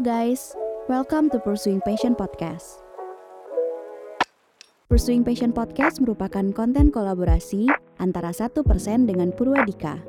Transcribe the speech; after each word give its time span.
Guys, 0.00 0.56
welcome 0.88 1.28
to 1.28 1.36
Pursuing 1.36 1.84
Passion 1.84 2.16
Podcast. 2.16 2.80
Pursuing 4.88 5.20
Passion 5.20 5.52
Podcast 5.52 6.00
merupakan 6.00 6.56
konten 6.56 6.88
kolaborasi 6.88 7.68
antara 8.00 8.32
satu 8.32 8.64
persen 8.64 9.04
dengan 9.04 9.28
Purwadika, 9.28 10.00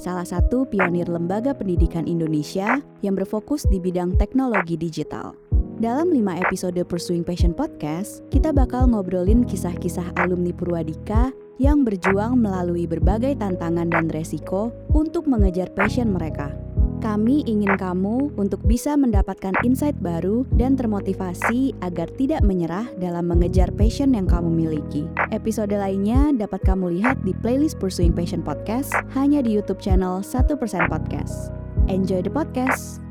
salah 0.00 0.24
satu 0.24 0.64
pionir 0.64 1.04
lembaga 1.12 1.52
pendidikan 1.52 2.08
Indonesia 2.08 2.80
yang 3.04 3.12
berfokus 3.12 3.68
di 3.68 3.76
bidang 3.76 4.16
teknologi 4.16 4.80
digital. 4.80 5.36
Dalam 5.84 6.16
lima 6.16 6.40
episode 6.40 6.80
Pursuing 6.88 7.20
Passion 7.20 7.52
Podcast, 7.52 8.24
kita 8.32 8.56
bakal 8.56 8.88
ngobrolin 8.88 9.44
kisah-kisah 9.44 10.16
alumni 10.16 10.56
Purwadika 10.56 11.28
yang 11.60 11.84
berjuang 11.84 12.40
melalui 12.40 12.88
berbagai 12.88 13.36
tantangan 13.36 13.92
dan 13.92 14.08
resiko 14.08 14.72
untuk 14.96 15.28
mengejar 15.28 15.68
passion 15.76 16.08
mereka. 16.08 16.65
Kami 16.96 17.44
ingin 17.44 17.76
kamu 17.76 18.32
untuk 18.40 18.64
bisa 18.64 18.96
mendapatkan 18.96 19.52
insight 19.60 19.92
baru 20.00 20.48
dan 20.56 20.80
termotivasi 20.80 21.76
agar 21.84 22.08
tidak 22.16 22.40
menyerah 22.40 22.88
dalam 22.96 23.28
mengejar 23.28 23.68
passion 23.76 24.16
yang 24.16 24.24
kamu 24.24 24.48
miliki. 24.48 25.04
Episode 25.28 25.76
lainnya 25.76 26.32
dapat 26.32 26.64
kamu 26.64 26.96
lihat 26.96 27.20
di 27.20 27.36
playlist 27.44 27.76
Pursuing 27.76 28.16
Passion 28.16 28.40
Podcast 28.40 28.96
hanya 29.12 29.44
di 29.44 29.52
YouTube 29.52 29.76
channel 29.76 30.24
1% 30.24 30.56
Podcast. 30.88 31.52
Enjoy 31.92 32.24
the 32.24 32.32
podcast! 32.32 33.04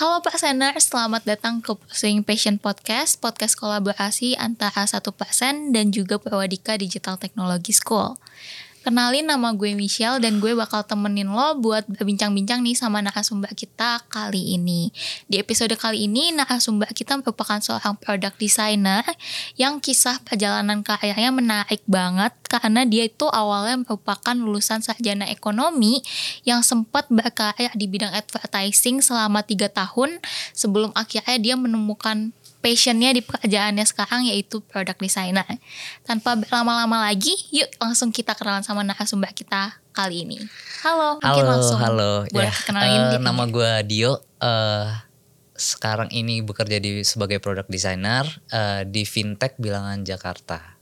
Halo 0.00 0.24
Pak 0.24 0.40
Senar, 0.40 0.80
selamat 0.80 1.28
datang 1.28 1.60
ke 1.60 1.76
Pursuing 1.76 2.24
Passion 2.24 2.56
Podcast, 2.56 3.20
podcast 3.20 3.52
kolaborasi 3.52 4.32
antara 4.32 4.88
satu 4.88 5.12
persen 5.12 5.76
dan 5.76 5.92
juga 5.92 6.16
Perwadika 6.16 6.80
Digital 6.80 7.20
Technology 7.20 7.76
School. 7.76 8.16
Kenalin 8.80 9.28
nama 9.28 9.52
gue 9.52 9.76
Michelle 9.76 10.24
dan 10.24 10.40
gue 10.40 10.56
bakal 10.56 10.80
temenin 10.88 11.28
lo 11.28 11.52
buat 11.60 11.84
berbincang-bincang 11.84 12.64
nih 12.64 12.72
sama 12.72 13.04
narasumber 13.04 13.52
kita 13.52 14.00
kali 14.08 14.56
ini. 14.56 14.88
Di 15.28 15.36
episode 15.36 15.76
kali 15.76 16.08
ini 16.08 16.32
narasumber 16.32 16.88
kita 16.96 17.20
merupakan 17.20 17.60
seorang 17.60 18.00
product 18.00 18.40
designer 18.40 19.04
yang 19.60 19.84
kisah 19.84 20.24
perjalanan 20.24 20.80
karyanya 20.80 21.28
menarik 21.28 21.84
banget 21.84 22.32
karena 22.48 22.88
dia 22.88 23.04
itu 23.04 23.28
awalnya 23.28 23.84
merupakan 23.84 24.32
lulusan 24.32 24.80
sarjana 24.80 25.28
ekonomi 25.28 26.00
yang 26.48 26.64
sempat 26.64 27.04
berkarya 27.12 27.68
di 27.76 27.84
bidang 27.84 28.16
advertising 28.16 29.04
selama 29.04 29.44
tiga 29.44 29.68
tahun 29.68 30.24
sebelum 30.56 30.96
akhirnya 30.96 31.36
dia 31.36 31.54
menemukan 31.60 32.32
passionnya 32.60 33.16
di 33.16 33.24
pekerjaannya 33.24 33.84
sekarang 33.88 34.28
yaitu 34.28 34.60
product 34.60 35.00
designer. 35.00 35.48
Tanpa 36.04 36.36
berlama-lama 36.36 37.08
lagi, 37.08 37.32
yuk 37.50 37.68
langsung 37.80 38.12
kita 38.12 38.36
kenalan 38.36 38.62
sama 38.62 38.84
narasumber 38.84 39.32
kita 39.32 39.80
kali 39.96 40.28
ini. 40.28 40.38
Halo, 40.84 41.18
mungkin 41.20 41.44
halo, 41.44 41.52
langsung 41.56 41.80
halo. 41.80 42.12
boleh 42.28 42.48
ya, 42.48 42.64
kenalin 42.64 43.02
diri. 43.16 43.24
nama 43.24 43.44
gue 43.48 43.72
Dio. 43.88 44.12
eh 44.40 45.10
sekarang 45.60 46.08
ini 46.08 46.40
bekerja 46.40 46.80
di 46.80 47.04
sebagai 47.04 47.36
product 47.36 47.68
designer 47.68 48.24
eh, 48.48 48.88
di 48.88 49.04
fintech 49.04 49.60
bilangan 49.60 50.00
Jakarta. 50.00 50.80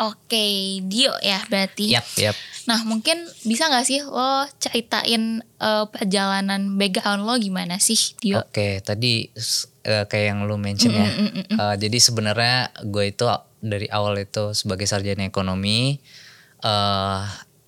Oke, 0.00 0.80
Dio 0.84 1.12
ya 1.24 1.40
berarti. 1.48 1.96
Yap, 1.96 2.04
yap. 2.20 2.36
Nah 2.68 2.84
mungkin 2.84 3.24
bisa 3.48 3.72
nggak 3.72 3.86
sih 3.88 4.04
lo 4.04 4.44
ceritain 4.60 5.40
eh, 5.40 5.84
perjalanan 5.88 6.76
background 6.76 7.24
lo 7.24 7.40
gimana 7.40 7.80
sih 7.80 8.16
Dio? 8.20 8.44
Oke, 8.44 8.84
tadi 8.84 9.32
eh, 9.82 10.04
kayak 10.06 10.26
yang 10.34 10.40
lu 10.46 10.56
mention 10.58 10.94
ya. 10.94 11.06
Mm, 11.06 11.18
mm, 11.18 11.32
mm, 11.52 11.56
Eh, 11.58 11.74
jadi 11.78 11.98
sebenarnya 11.98 12.56
gue 12.86 13.04
itu 13.10 13.24
dari 13.62 13.86
awal 13.90 14.18
itu 14.18 14.54
sebagai 14.54 14.86
sarjana 14.86 15.26
ekonomi. 15.26 15.98
eh 16.62 17.22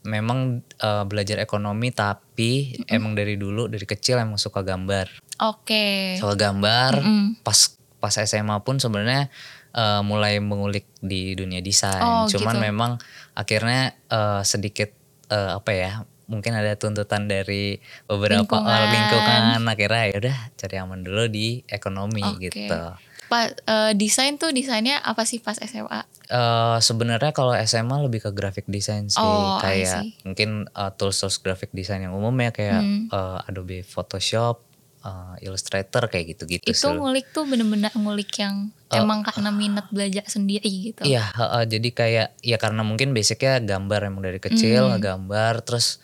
memang 0.05 0.61
eh, 0.61 1.05
belajar 1.09 1.41
ekonomi 1.41 1.89
tapi 1.91 2.77
emang 2.93 3.17
dari 3.17 3.35
dulu 3.41 3.67
dari 3.73 3.83
kecil 3.89 4.21
emang 4.21 4.37
suka 4.39 4.61
gambar. 4.61 5.09
Oke. 5.43 6.15
Suka 6.21 6.37
gambar. 6.37 7.01
Mm-mm. 7.01 7.43
Pas 7.43 7.75
pas 7.99 8.13
SMA 8.13 8.61
pun 8.63 8.77
sebenarnya 8.79 9.33
eh, 9.75 10.01
mulai 10.05 10.39
mengulik 10.39 10.87
di 11.01 11.33
dunia 11.35 11.65
desain. 11.65 12.05
Oh, 12.05 12.29
Cuman 12.29 12.61
gitu. 12.61 12.67
memang 12.69 12.91
akhirnya 13.35 13.97
eh, 14.13 14.43
sedikit 14.45 14.93
eh, 15.33 15.51
apa 15.57 15.71
ya? 15.73 15.93
Mungkin 16.27 16.53
ada 16.53 16.73
tuntutan 16.75 17.25
dari 17.25 17.77
beberapa 18.05 18.41
Lingkungan. 18.41 18.65
orang 18.65 18.91
lingkungan 18.91 19.43
akhirnya 19.67 20.03
ya 20.07 20.17
udah 20.19 20.37
cari 20.55 20.77
aman 20.77 21.01
dulu 21.01 21.25
di 21.27 21.47
ekonomi 21.67 22.25
Oke. 22.25 22.49
gitu. 22.49 22.81
Pa- 23.25 23.49
eh, 23.51 23.93
desain 23.93 24.35
tuh 24.35 24.49
desainnya 24.49 25.01
apa 25.01 25.23
sih 25.23 25.39
pas 25.39 25.57
SMA? 25.59 26.01
Eh 26.27 26.77
sebenarnya 26.79 27.31
kalau 27.31 27.53
SMA 27.55 27.97
lebih 28.01 28.21
ke 28.21 28.31
graphic 28.31 28.65
design 28.67 29.09
sih 29.09 29.21
Oh, 29.21 29.57
kayak 29.59 30.05
mungkin 30.23 30.65
eh, 30.67 30.91
tools-tools 30.95 31.39
graphic 31.39 31.69
design 31.71 32.03
yang 32.03 32.13
umum 32.13 32.33
ya 32.39 32.51
kayak 32.51 32.81
Hmm. 32.81 33.05
eh, 33.07 33.39
Adobe 33.45 33.81
Photoshop, 33.81 34.65
eh, 35.03 35.35
Illustrator 35.43 36.05
kayak 36.07 36.25
gitu-gitu 36.31 36.65
itu 36.67 36.77
sih. 36.79 36.89
ngulik 36.89 37.29
tuh 37.31 37.45
bener-bener 37.45 37.93
ngulik 37.93 38.33
yang 38.35 38.73
emang 38.91 39.21
karena 39.21 39.51
minat 39.51 39.89
belajar 39.89 40.25
sendiri 40.25 40.69
gitu. 40.87 41.03
Iya, 41.03 41.29
heeh, 41.31 41.65
jadi 41.67 41.89
kayak 41.91 42.29
ya 42.41 42.57
karena 42.57 42.81
mungkin 42.81 43.11
basicnya 43.11 43.57
gambar 43.59 44.01
emang 44.07 44.23
dari 44.23 44.39
kecil 44.39 44.89
Hmm. 44.91 45.01
gambar 45.01 45.61
terus 45.61 46.01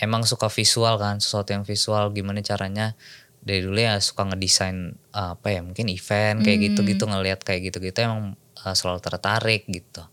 emang 0.00 0.24
suka 0.24 0.48
visual 0.48 0.96
kan 0.96 1.20
sesuatu 1.20 1.52
yang 1.52 1.62
visual 1.62 2.10
gimana 2.10 2.40
caranya 2.40 2.96
dari 3.40 3.64
dulu 3.64 3.80
ya 3.80 3.96
suka 4.00 4.28
ngedesain 4.28 4.96
uh, 5.16 5.36
apa 5.36 5.48
ya 5.48 5.60
mungkin 5.64 5.88
event 5.88 6.44
kayak 6.44 6.58
Hmm. 6.60 6.66
gitu-gitu 6.72 7.04
ngelihat 7.08 7.40
kayak 7.40 7.72
gitu-gitu 7.72 7.96
emang 8.04 8.36
uh, 8.64 8.74
selalu 8.76 9.00
tertarik 9.00 9.64
gitu. 9.68 10.04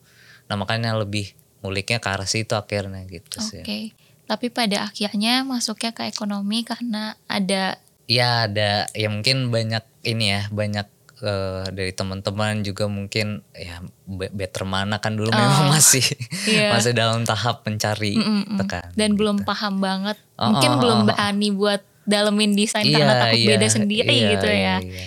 Nah 0.48 0.56
makanya 0.56 0.96
lebih 0.96 1.36
nguliknya 1.60 2.00
ke 2.00 2.08
arah 2.08 2.28
situ 2.28 2.56
akhirnya 2.56 3.04
gitu 3.08 3.40
Oke. 3.40 3.64
sih. 3.64 3.92
Tapi 4.28 4.48
pada 4.52 4.88
akhirnya 4.88 5.44
masuknya 5.48 5.92
ke 5.96 6.08
ekonomi 6.08 6.64
karena 6.68 7.16
ada 7.28 7.80
Ya 8.08 8.48
ada 8.48 8.88
ya 8.96 9.12
mungkin 9.12 9.52
banyak 9.52 9.84
ini 10.08 10.32
ya 10.32 10.42
banyak 10.48 10.88
uh, 11.22 11.66
dari 11.70 11.92
teman-teman 11.94 12.62
juga 12.62 12.86
mungkin 12.86 13.42
ya 13.54 13.82
be- 14.06 14.32
better 14.34 14.64
mana 14.66 14.98
kan 15.02 15.18
dulu 15.18 15.30
memang 15.34 15.68
Oh, 15.68 15.74
masih 15.74 16.04
iya. 16.52 16.74
masih 16.74 16.94
dalam 16.94 17.26
tahap 17.26 17.66
mencari 17.66 18.18
Mm-mm-mm. 18.18 18.58
itu 18.58 18.64
kan, 18.66 18.90
dan 18.94 19.14
gitu. 19.14 19.20
belum 19.24 19.44
paham 19.46 19.82
banget. 19.82 20.18
Oh, 20.38 20.54
Mungkin 20.54 20.72
oh, 20.74 20.80
belum 20.82 21.00
oh, 21.00 21.04
oh. 21.04 21.08
berani 21.10 21.50
buat 21.54 21.82
dalemin 22.08 22.56
desain 22.56 22.88
karena 22.88 23.20
takut 23.20 23.42
beda 23.44 23.68
sendiri 23.68 24.16
iya, 24.16 24.30
gitu 24.38 24.48
ya. 24.48 24.56
iya, 24.56 24.76
iya, 24.80 25.04
iya. 25.04 25.06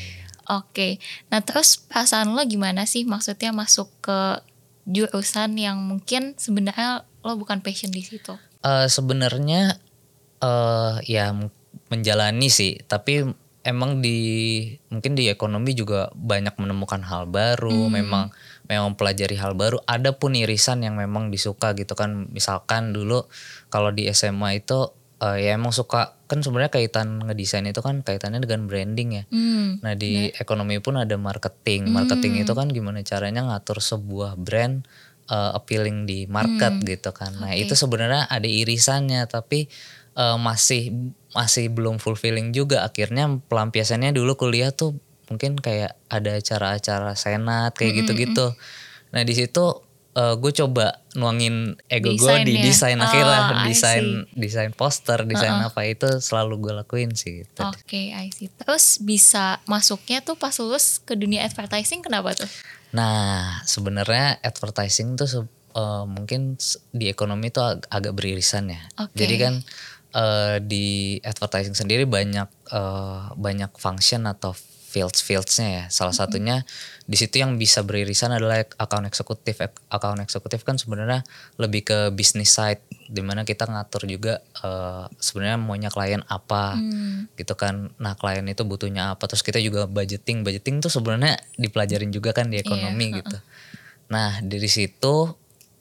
Oke. 0.51 0.99
Nah, 1.31 1.41
terus 1.47 1.79
perasaan 1.79 2.35
lo 2.35 2.43
gimana 2.43 2.83
sih? 2.83 3.07
Maksudnya 3.07 3.55
masuk 3.55 3.87
ke 4.03 4.43
jurusan 4.83 5.55
yang 5.55 5.79
mungkin 5.79 6.35
sebenarnya 6.35 7.07
lo 7.23 7.33
bukan 7.39 7.63
passion 7.63 7.95
di 7.95 8.03
situ. 8.03 8.35
Eh, 8.61 8.87
sebenarnya 8.91 9.79
eh 10.41 10.95
ya 11.07 11.37
menjalani 11.93 12.49
sih 12.49 12.81
tapi 12.85 13.29
emang 13.61 14.01
di 14.01 14.19
mungkin 14.89 15.13
di 15.13 15.29
ekonomi 15.29 15.77
juga 15.77 16.09
banyak 16.17 16.57
menemukan 16.57 17.05
hal 17.05 17.29
baru 17.29 17.93
memang 17.93 18.33
memang 18.71 18.97
pelajari 18.97 19.37
hal 19.37 19.53
baru 19.53 19.83
ada 19.85 20.17
pun 20.17 20.33
irisan 20.33 20.81
yang 20.81 20.97
memang 20.97 21.29
disuka 21.29 21.77
gitu 21.77 21.93
kan 21.93 22.33
misalkan 22.33 22.97
dulu 22.97 23.29
kalau 23.69 23.93
di 23.93 24.09
SMA 24.17 24.65
itu 24.65 24.89
eh, 25.21 25.45
ya 25.45 25.61
emang 25.61 25.77
suka 25.77 26.17
kan 26.25 26.41
sebenarnya 26.41 26.73
kaitan 26.73 27.21
ngedesain 27.27 27.67
itu 27.69 27.83
kan 27.85 28.01
kaitannya 28.01 28.41
dengan 28.41 28.65
branding 28.71 29.11
ya 29.21 29.25
Hmm. 29.29 29.87
Nah 29.87 29.95
di 29.97 30.29
ekonomi 30.35 30.83
pun 30.83 30.99
ada 30.99 31.15
marketing. 31.17 31.93
Marketing 31.95 32.43
itu 32.43 32.53
kan 32.53 32.69
gimana 32.69 33.01
caranya 33.07 33.47
ngatur 33.47 33.79
sebuah 33.79 34.35
brand 34.37 34.83
uh, 35.31 35.55
appealing 35.57 36.05
di 36.05 36.27
market 36.27 36.83
gitu 36.83 37.15
kan. 37.15 37.33
Nah 37.39 37.55
Oke. 37.55 37.65
itu 37.65 37.75
sebenarnya 37.79 38.27
ada 38.27 38.49
irisannya 38.49 39.25
tapi 39.31 39.71
uh, 40.21 40.37
masih 40.37 40.93
masih 41.33 41.73
belum 41.73 41.97
fulfilling 41.97 42.53
juga. 42.53 42.85
Akhirnya 42.85 43.41
pelampiasannya 43.49 44.13
dulu 44.13 44.37
kuliah 44.37 44.69
tuh 44.69 45.01
mungkin 45.33 45.57
kayak 45.57 45.97
ada 46.13 46.37
acara-acara 46.37 47.17
senat 47.17 47.73
kayak 47.79 48.05
gitu-gitu. 48.05 48.53
Nah 49.17 49.23
di 49.25 49.33
situ 49.33 49.89
gue 50.21 50.53
coba 50.53 51.01
nuangin 51.17 51.79
ego 51.87 52.13
gue 52.13 52.19
Desain 52.19 52.45
di 52.45 52.55
ya? 52.59 52.63
desain 52.67 52.99
Oh, 52.99 53.07
akhirnya 53.07 53.41
desain 53.63 54.27
desain 54.35 54.75
poster 54.75 55.23
desain 55.25 55.55
apa 55.55 55.87
itu 55.87 56.19
selalu 56.19 56.67
gue 56.67 56.73
lakuin 56.83 57.15
sih 57.15 57.47
gitu. 57.47 57.63
Oke, 57.63 58.11
I 58.13 58.29
see. 58.35 58.51
Terus 58.51 58.99
bisa 59.01 59.63
masuknya 59.71 60.21
tuh 60.21 60.35
pas 60.35 60.53
lulus 60.59 60.99
ke 61.01 61.15
dunia 61.15 61.47
advertising 61.47 62.03
kenapa 62.03 62.35
tuh? 62.37 62.51
Nah, 62.91 63.63
sebenarnya 63.65 64.43
advertising 64.43 65.15
tuh 65.15 65.47
eh, 65.79 66.05
mungkin 66.11 66.59
di 66.91 67.07
ekonomi 67.07 67.55
tuh 67.55 67.79
ag- 67.79 67.87
agak 67.89 68.13
beririsan 68.19 68.67
ya. 68.75 68.83
Oke. 68.99 69.15
Jadi 69.15 69.35
kan 69.39 69.55
eh, 70.13 70.57
di 70.61 70.87
advertising 71.21 71.75
sendiri 71.75 72.05
banyak 72.05 72.49
eh, 72.69 73.23
banyak 73.35 73.71
function 73.75 74.25
atau 74.25 74.53
fields 74.91 75.23
fieldsnya 75.23 75.69
ya. 75.71 75.85
Salah 75.87 76.11
satunya 76.11 76.67
di 77.07 77.15
situ 77.15 77.39
yang 77.39 77.55
bisa 77.55 77.87
beririsan 77.87 78.35
adalah 78.35 78.59
account 78.75 79.07
eksekutif. 79.07 79.63
Ek- 79.63 79.79
Account 79.87 80.19
eksekutif 80.19 80.67
kan 80.67 80.83
sebenarnya 80.83 81.23
lebih 81.57 81.83
ke 81.85 81.99
business 82.11 82.51
side, 82.51 82.83
di 83.07 83.23
mana 83.23 83.47
kita 83.47 83.71
ngatur 83.71 84.11
juga 84.11 84.43
eh, 84.43 85.07
sebenarnya 85.15 85.59
maunya 85.59 85.91
klien 85.91 86.27
apa 86.27 86.75
Hmm. 86.75 87.31
gitu 87.35 87.55
kan. 87.55 87.95
Nah 87.97 88.19
klien 88.19 88.43
itu 88.45 88.67
butuhnya 88.67 89.15
apa, 89.15 89.31
terus 89.31 89.47
kita 89.47 89.63
juga 89.63 89.87
budgeting. 89.87 90.43
Budgeting 90.43 90.83
tuh 90.83 90.91
sebenarnya 90.91 91.39
dipelajarin 91.55 92.11
juga 92.11 92.35
kan 92.35 92.51
di 92.51 92.59
ekonomi 92.59 93.15
Iya, 93.15 93.19
gitu. 93.23 93.39
Nah 94.11 94.43
dari 94.43 94.67
situ 94.67 95.39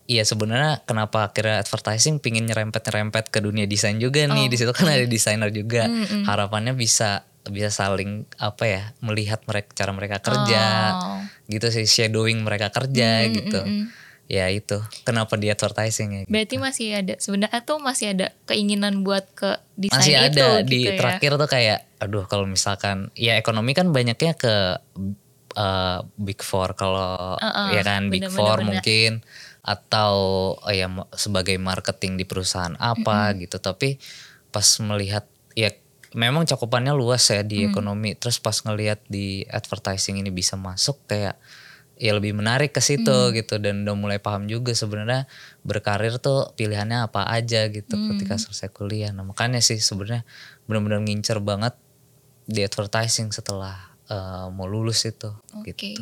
Iya 0.10 0.26
sebenarnya 0.26 0.82
kenapa 0.90 1.30
akhirnya 1.30 1.62
advertising 1.62 2.18
pingin 2.18 2.50
nyerempet-nyerempet 2.50 3.30
ke 3.30 3.46
dunia 3.46 3.70
desain 3.70 4.02
juga 4.02 4.26
nih 4.26 4.46
Oh, 4.46 4.50
di 4.50 4.58
situ 4.58 4.74
kan 4.74 4.90
ada 4.90 5.06
desainer 5.06 5.54
juga 5.54 5.86
Mm-mm. 5.86 6.26
harapannya 6.26 6.74
bisa 6.74 7.30
bisa 7.46 7.70
saling 7.70 8.26
apa 8.42 8.66
ya 8.66 8.84
melihat 9.00 9.46
mereka 9.46 9.70
cara 9.78 9.94
mereka 9.94 10.18
kerja 10.18 10.64
Oh. 10.98 11.22
gitu 11.46 11.70
sih 11.70 11.86
shadowing 11.86 12.42
mereka 12.42 12.74
kerja 12.74 13.26
Mm, 13.26 13.32
gitu 13.38 13.62
mm, 13.62 13.70
mm. 13.70 13.86
ya 14.28 14.50
itu 14.50 14.78
kenapa 15.02 15.38
di 15.38 15.50
advertising 15.50 16.10
ya 16.10 16.20
gitu. 16.26 16.34
Berarti 16.34 16.56
masih 16.58 16.88
ada 16.94 17.14
sebenarnya 17.18 17.62
tuh 17.62 17.78
masih 17.78 18.06
ada 18.18 18.28
keinginan 18.46 19.02
buat 19.02 19.30
ke 19.34 19.62
desain 19.78 19.94
masih 19.94 20.14
itu 20.14 20.26
ada 20.26 20.46
gitu 20.66 20.70
di 20.74 20.80
ya. 20.86 20.98
terakhir 20.98 21.32
tuh 21.38 21.50
kayak 21.50 21.80
aduh 21.98 22.26
kalau 22.26 22.46
misalkan 22.46 23.14
ya 23.14 23.38
ekonomi 23.38 23.74
kan 23.74 23.94
banyaknya 23.94 24.34
ke 24.34 24.54
uh, 25.56 26.00
big 26.18 26.42
four 26.42 26.74
kalau 26.74 27.38
Uh-uh, 27.38 27.74
ya 27.74 27.82
kan 27.82 28.10
big 28.10 28.26
bener, 28.26 28.34
four 28.34 28.58
bener, 28.62 28.82
bener. 28.82 29.14
Atau 29.70 30.14
oh 30.58 30.74
ya 30.74 30.90
sebagai 31.14 31.54
marketing 31.62 32.18
di 32.18 32.26
perusahaan 32.26 32.74
apa 32.82 33.38
gitu 33.38 33.62
tapi 33.62 34.02
pas 34.50 34.66
melihat 34.82 35.30
ya 35.54 35.70
memang 36.18 36.50
cakupannya 36.50 36.98
luas 36.98 37.22
ya 37.30 37.46
di 37.46 37.62
Mm. 37.64 37.70
ekonomi 37.70 38.10
terus 38.18 38.42
pas 38.42 38.58
ngelihat 38.58 39.06
di 39.06 39.46
advertising 39.46 40.18
ini 40.18 40.34
bisa 40.34 40.58
masuk 40.58 40.98
kayak 41.06 41.38
ya 42.02 42.18
lebih 42.18 42.34
menarik 42.34 42.74
ke 42.74 42.82
situ 42.82 43.14
Mm. 43.14 43.34
gitu 43.38 43.62
dan 43.62 43.86
udah 43.86 43.94
mulai 43.94 44.18
paham 44.18 44.50
juga 44.50 44.74
sebenarnya 44.74 45.30
berkarir 45.62 46.18
tuh 46.18 46.50
pilihannya 46.58 47.06
apa 47.06 47.30
aja 47.30 47.70
gitu 47.70 47.94
Mm. 47.94 48.18
ketika 48.18 48.42
selesai 48.42 48.74
kuliah 48.74 49.14
nah 49.14 49.22
makanya 49.22 49.62
sih 49.62 49.78
sebenarnya 49.78 50.26
benar-benar 50.66 51.06
ngincer 51.06 51.38
banget 51.46 51.78
di 52.50 52.66
advertising 52.66 53.30
setelah 53.30 53.78
eh, 54.10 54.46
mau 54.50 54.66
lulus 54.66 55.06
itu 55.06 55.30
Oke. 55.54 55.78
gitu 55.78 56.02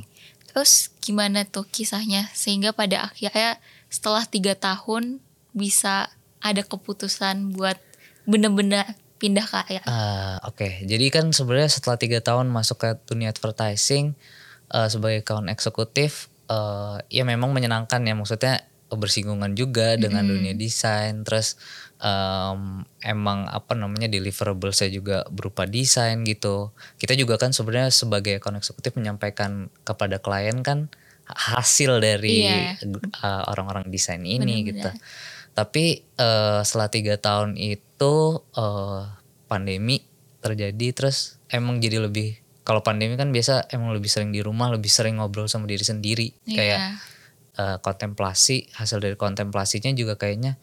Terus 0.58 0.90
gimana 1.06 1.46
tuh 1.46 1.70
kisahnya? 1.70 2.34
Sehingga 2.34 2.74
pada 2.74 3.14
akhirnya 3.14 3.62
setelah 3.94 4.26
tiga 4.26 4.58
tahun 4.58 5.22
bisa 5.54 6.10
ada 6.42 6.66
keputusan 6.66 7.54
buat 7.54 7.78
bener-bener 8.26 8.98
pindah 9.22 9.46
karir. 9.46 9.86
Ah, 9.86 10.42
Oke, 10.50 10.82
jadi 10.82 11.14
kan 11.14 11.30
sebenarnya 11.30 11.70
setelah 11.70 12.02
tiga 12.02 12.26
tahun 12.26 12.50
masuk 12.50 12.82
ke 12.82 12.90
dunia 13.06 13.30
advertising 13.30 14.18
eh, 14.74 14.90
sebagai 14.90 15.22
account 15.22 15.46
eksekutif, 15.54 16.26
eh, 16.50 17.06
ya 17.14 17.22
memang 17.22 17.54
menyenangkan 17.54 18.02
ya. 18.02 18.18
Maksudnya 18.18 18.66
bersinggungan 18.90 19.54
juga 19.54 19.94
dengan 19.94 20.26
dunia 20.26 20.58
desain, 20.58 21.22
terus 21.22 21.62
em, 21.98 22.62
emang 23.02 23.46
apa 23.46 23.74
namanya 23.74 24.06
deliverable 24.06 24.70
saya 24.70 24.90
juga 24.90 25.26
berupa 25.28 25.66
desain 25.66 26.22
gitu. 26.22 26.70
Kita 26.96 27.14
juga 27.14 27.36
kan 27.36 27.52
sebenarnya 27.52 27.90
sebagai 27.90 28.38
account 28.38 28.58
eksekutif 28.58 28.94
menyampaikan 28.94 29.68
kepada 29.82 30.18
klien 30.18 30.62
kan 30.62 30.88
hasil 31.28 32.00
dari 32.00 32.46
Iya. 32.46 32.80
eh, 32.80 33.44
orang-orang 33.48 33.90
desain 33.90 34.22
ini 34.22 34.38
Benar-benar. 34.64 34.68
gitu. 34.68 34.90
Tapi 35.54 35.86
eh, 36.16 36.60
setelah 36.62 36.88
tiga 36.88 37.16
tahun 37.18 37.58
itu 37.58 38.14
eh, 38.54 39.02
pandemi 39.46 40.06
terjadi 40.38 40.88
terus 40.94 41.42
emang 41.50 41.80
jadi 41.80 41.98
lebih 42.00 42.38
kalau 42.62 42.84
pandemi 42.84 43.16
kan 43.16 43.32
biasa 43.32 43.72
emang 43.72 43.90
lebih 43.90 44.08
sering 44.08 44.30
di 44.30 44.40
rumah 44.40 44.68
lebih 44.70 44.88
sering 44.88 45.18
ngobrol 45.18 45.48
sama 45.48 45.66
diri 45.66 45.82
sendiri 45.82 46.30
Iya. 46.46 46.56
kayak 46.56 46.80
eh, 47.58 47.78
kontemplasi 47.82 48.70
hasil 48.78 49.02
dari 49.02 49.18
kontemplasinya 49.18 49.90
juga 49.92 50.14
kayaknya 50.14 50.62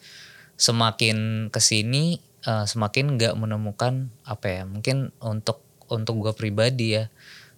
semakin 0.56 1.48
ke 1.50 1.58
sini 1.58 2.18
eh, 2.42 2.66
semakin 2.66 3.18
nggak 3.18 3.34
menemukan 3.34 4.10
apa 4.22 4.46
ya 4.46 4.62
mungkin 4.64 5.10
untuk 5.18 5.62
untuk 5.90 6.14
gue 6.22 6.32
pribadi 6.34 6.96
ya 6.96 7.10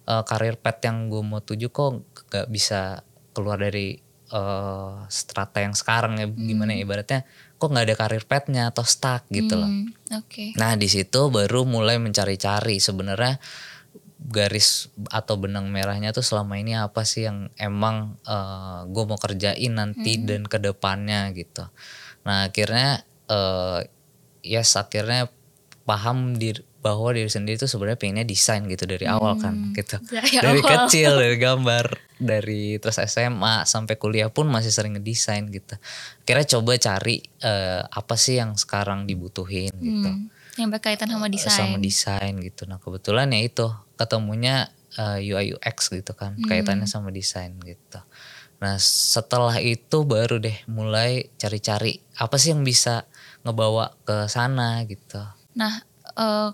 eh, 0.05 0.23
karir 0.25 0.57
pet 0.57 0.81
yang 0.83 1.07
gue 1.07 1.21
mau 1.21 1.39
tuju 1.41 1.69
kok 1.69 2.01
nggak 2.29 2.47
bisa 2.49 3.01
keluar 3.31 3.61
dari 3.61 3.95
eh, 4.27 4.93
strata 5.07 5.61
yang 5.61 5.77
sekarang 5.77 6.17
ya 6.17 6.27
gimana 6.27 6.73
ya 6.73 6.83
ibaratnya 6.83 7.21
kok 7.57 7.69
nggak 7.69 7.85
ada 7.89 7.95
karir 7.97 8.25
petnya 8.25 8.63
atau 8.69 8.85
stuck 8.85 9.25
gitu 9.29 9.57
loh 9.57 9.69
Hmm, 9.69 9.89
Oke. 10.13 10.53
Nah 10.55 10.77
di 10.77 10.85
situ 10.87 11.27
baru 11.27 11.65
mulai 11.65 11.97
mencari-cari 11.97 12.77
sebenarnya 12.77 13.41
garis 14.17 14.89
atau 15.13 15.37
benang 15.37 15.69
merahnya 15.69 16.09
tuh 16.09 16.25
selama 16.25 16.57
ini 16.57 16.73
apa 16.73 17.05
sih 17.05 17.29
yang 17.29 17.53
emang 17.55 18.17
gue 18.89 19.03
mau 19.05 19.15
kerjain 19.15 19.71
nanti 19.77 20.17
dan 20.25 20.43
ke 20.43 20.57
depannya 20.57 21.29
gitu. 21.37 21.69
Nah 22.27 22.45
akhirnya 22.45 23.01
eh 23.25 23.79
yes 24.43 24.75
akhirnya 24.75 25.31
paham 25.81 26.35
dir 26.35 26.61
bahwa 26.77 27.11
diri 27.11 27.27
sendiri 27.27 27.55
tuh 27.57 27.67
sebenarnya 27.67 27.95
pengennya 27.95 28.23
desain 28.23 28.63
gitu 28.63 28.83
dari 28.83 29.03
awal 29.03 29.35
kan 29.35 29.71
gitu. 29.73 29.99
Dari 30.07 30.29
Dari 30.37 30.59
awal. 30.59 30.87
kecil 30.87 31.11
dari 31.15 31.35
gambar 31.35 31.85
dari 32.17 32.75
terus 32.77 32.99
SMA 33.01 33.63
sampai 33.63 33.95
kuliah 33.95 34.27
pun 34.27 34.47
masih 34.47 34.69
sering 34.69 34.95
ngedesain 34.95 35.47
gitu. 35.47 35.75
Akhirnya 36.21 36.47
coba 36.49 36.71
cari 36.77 37.15
eh, 37.39 37.81
apa 37.83 38.15
sih 38.15 38.35
yang 38.35 38.55
sekarang 38.55 39.03
dibutuhin 39.03 39.71
gitu 39.73 40.07
Hmm, 40.07 40.31
Yang 40.55 40.69
berkaitan 40.73 41.07
sama 41.07 41.27
desain. 41.27 41.51
sama 41.53 41.75
desain 41.77 42.33
gitu. 42.37 42.63
Nah 42.63 42.77
kebetulan 42.77 43.27
ya 43.29 43.41
itu 43.41 43.67
ketemunya 43.95 44.67
uh, 44.95 45.17
UI 45.17 45.53
UX 45.53 45.89
gitu 45.89 46.13
kan, 46.13 46.33
Hmm. 46.33 46.45
kaitannya 46.45 46.85
sama 46.85 47.09
desain 47.09 47.53
gitu. 47.59 47.99
Nah 48.57 48.75
setelah 48.81 49.57
itu 49.61 50.01
baru 50.01 50.41
deh 50.41 50.57
mulai 50.65 51.29
cari-cari 51.37 52.01
apa 52.17 52.35
sih 52.35 52.51
yang 52.51 52.65
bisa 52.65 53.05
ngebawa 53.45 53.93
ke 54.03 54.25
sana 54.27 54.81
gitu. 54.85 55.21
Nah, 55.53 55.81
eh, 56.17 56.49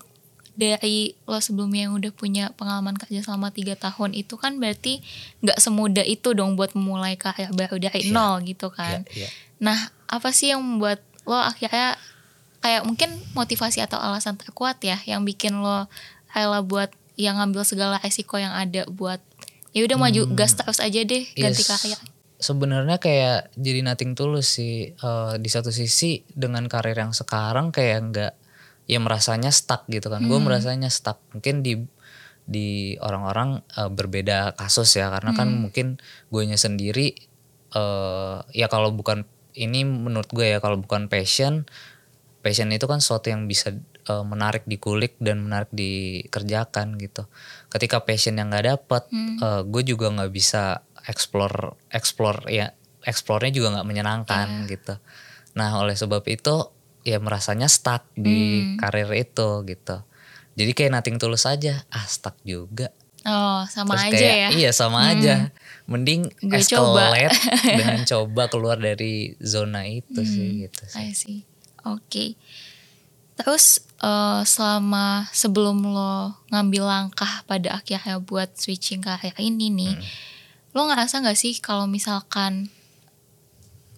dari 0.54 1.18
lo 1.26 1.42
sebelumnya 1.42 1.90
yang 1.90 1.98
udah 1.98 2.12
punya 2.14 2.54
pengalaman 2.54 2.94
kerja 2.94 3.26
selama 3.26 3.50
tiga 3.50 3.74
tahun 3.74 4.14
itu 4.14 4.38
kan 4.38 4.62
berarti 4.62 5.02
nggak 5.42 5.58
semudah 5.58 6.06
itu 6.06 6.30
dong 6.30 6.54
buat 6.54 6.78
memulai 6.78 7.18
karir 7.18 7.50
baru 7.50 7.82
dari 7.82 8.06
Iya. 8.06 8.14
nol 8.14 8.34
gitu 8.46 8.70
kan. 8.70 9.02
Iya, 9.10 9.26
iya. 9.26 9.28
Nah, 9.58 9.78
apa 10.06 10.30
sih 10.30 10.54
yang 10.54 10.62
membuat 10.62 11.02
lo 11.26 11.34
akhirnya 11.34 11.98
kayak 12.62 12.86
mungkin 12.86 13.10
motivasi 13.34 13.82
atau 13.82 13.98
alasan 13.98 14.38
terkuat 14.38 14.78
ya 14.84 15.00
yang 15.04 15.26
bikin 15.26 15.58
lo 15.58 15.90
rela 16.30 16.62
buat 16.62 16.92
yang 17.18 17.38
ngambil 17.38 17.62
segala 17.66 17.98
resiko 17.98 18.38
yang 18.38 18.54
ada 18.54 18.86
buat 18.90 19.18
ya 19.74 19.82
udah 19.84 19.98
maju 19.98 20.22
gas 20.32 20.54
terus 20.54 20.78
aja 20.78 21.02
deh 21.02 21.26
ganti 21.34 21.60
Hmm. 21.60 21.66
Yes. 21.66 21.70
karir. 21.74 21.98
Sebenarnya 22.34 22.96
kayak 22.98 23.54
jadi 23.56 23.80
nothing 23.82 24.14
tulus 24.14 24.56
sih. 24.56 24.92
Eh, 24.92 25.34
di 25.40 25.48
satu 25.50 25.68
sisi 25.68 26.22
dengan 26.30 26.64
karir 26.66 26.94
yang 26.94 27.10
sekarang 27.10 27.74
kayak 27.74 27.98
nggak 28.10 28.32
ya 28.86 28.98
merasanya 29.00 29.50
stuck 29.50 29.84
gitu 29.88 30.06
kan. 30.08 30.22
Gue 30.28 30.38
merasanya 30.38 30.92
stuck. 30.92 31.18
Mungkin 31.32 31.64
di 31.64 31.82
di 32.44 32.94
orang-orang 33.00 33.64
eh, 33.72 33.88
berbeda 33.88 34.52
kasus 34.54 34.92
ya 34.94 35.08
karena 35.08 35.32
kan 35.32 35.48
mungkin 35.64 35.96
gue 36.28 36.42
sendiri 36.60 37.16
eh 37.74 38.36
ya 38.52 38.66
kalau 38.68 38.92
bukan 38.92 39.24
ini 39.56 39.82
menurut 39.82 40.28
gue 40.30 40.52
ya 40.52 40.58
kalau 40.60 40.76
bukan 40.78 41.08
passion 41.08 41.64
passion 42.44 42.68
itu 42.70 42.84
kan 42.84 43.00
sesuatu 43.00 43.32
yang 43.32 43.48
bisa 43.48 43.72
eh, 44.04 44.24
menarik 44.24 44.64
dikulik 44.64 45.16
dan 45.20 45.44
menarik 45.44 45.70
dikerjakan 45.72 46.96
gitu. 47.00 47.26
Ketika 47.68 48.04
passion 48.04 48.36
yang 48.36 48.52
nggak 48.52 48.66
dapet, 48.66 49.02
eh, 49.40 49.62
gue 49.64 49.82
juga 49.84 50.12
nggak 50.12 50.32
bisa 50.32 50.84
explore 51.04 51.76
explore 51.92 52.48
ya 52.48 52.72
explore-nya 53.04 53.52
juga 53.52 53.68
nggak 53.78 53.88
menyenangkan 53.88 54.64
gitu. 54.66 54.96
Nah 55.60 55.76
oleh 55.78 55.92
sebab 55.92 56.24
itu 56.24 56.72
ya 57.04 57.20
merasanya 57.20 57.68
stuck 57.68 58.08
di 58.16 58.72
karir 58.80 59.12
itu 59.12 59.60
gitu. 59.68 60.00
Jadi 60.54 60.70
kayak 60.72 60.92
nothing 60.96 61.18
tulus 61.20 61.44
aja, 61.44 61.84
ah 61.92 62.06
stuck 62.08 62.38
juga. 62.46 62.88
Oh, 63.24 63.64
sama 63.72 63.96
Terus 63.96 64.04
aja 64.04 64.16
kayak, 64.20 64.36
ya. 64.36 64.48
Iya 64.52 64.70
sama 64.76 64.98
aja. 65.12 65.34
Mending 65.88 66.28
Gue 66.44 66.60
coba. 66.64 67.12
escalate 67.12 67.36
dengan 67.80 68.00
coba 68.04 68.42
keluar 68.52 68.76
dari 68.76 69.32
zona 69.40 69.88
itu 69.88 70.20
sih 70.24 70.68
gitu 70.68 70.82
sih. 70.84 71.00
I 71.00 71.12
see. 71.16 71.40
Oke. 71.84 72.36
Terus 73.34 73.82
eh, 73.98 74.42
selama 74.44 75.26
sebelum 75.30 75.80
lo 75.82 76.36
ngambil 76.48 76.84
langkah 76.84 77.42
pada 77.44 77.78
akhirnya 77.78 78.20
buat 78.20 78.52
switching 78.54 79.00
karir 79.00 79.34
ini 79.38 79.68
nih, 79.68 79.94
Hmm. 79.96 80.04
lo 80.72 80.86
ngerasa 80.86 81.18
nggak 81.18 81.34
sih 81.34 81.56
kalau 81.58 81.86
misalkan 81.86 82.68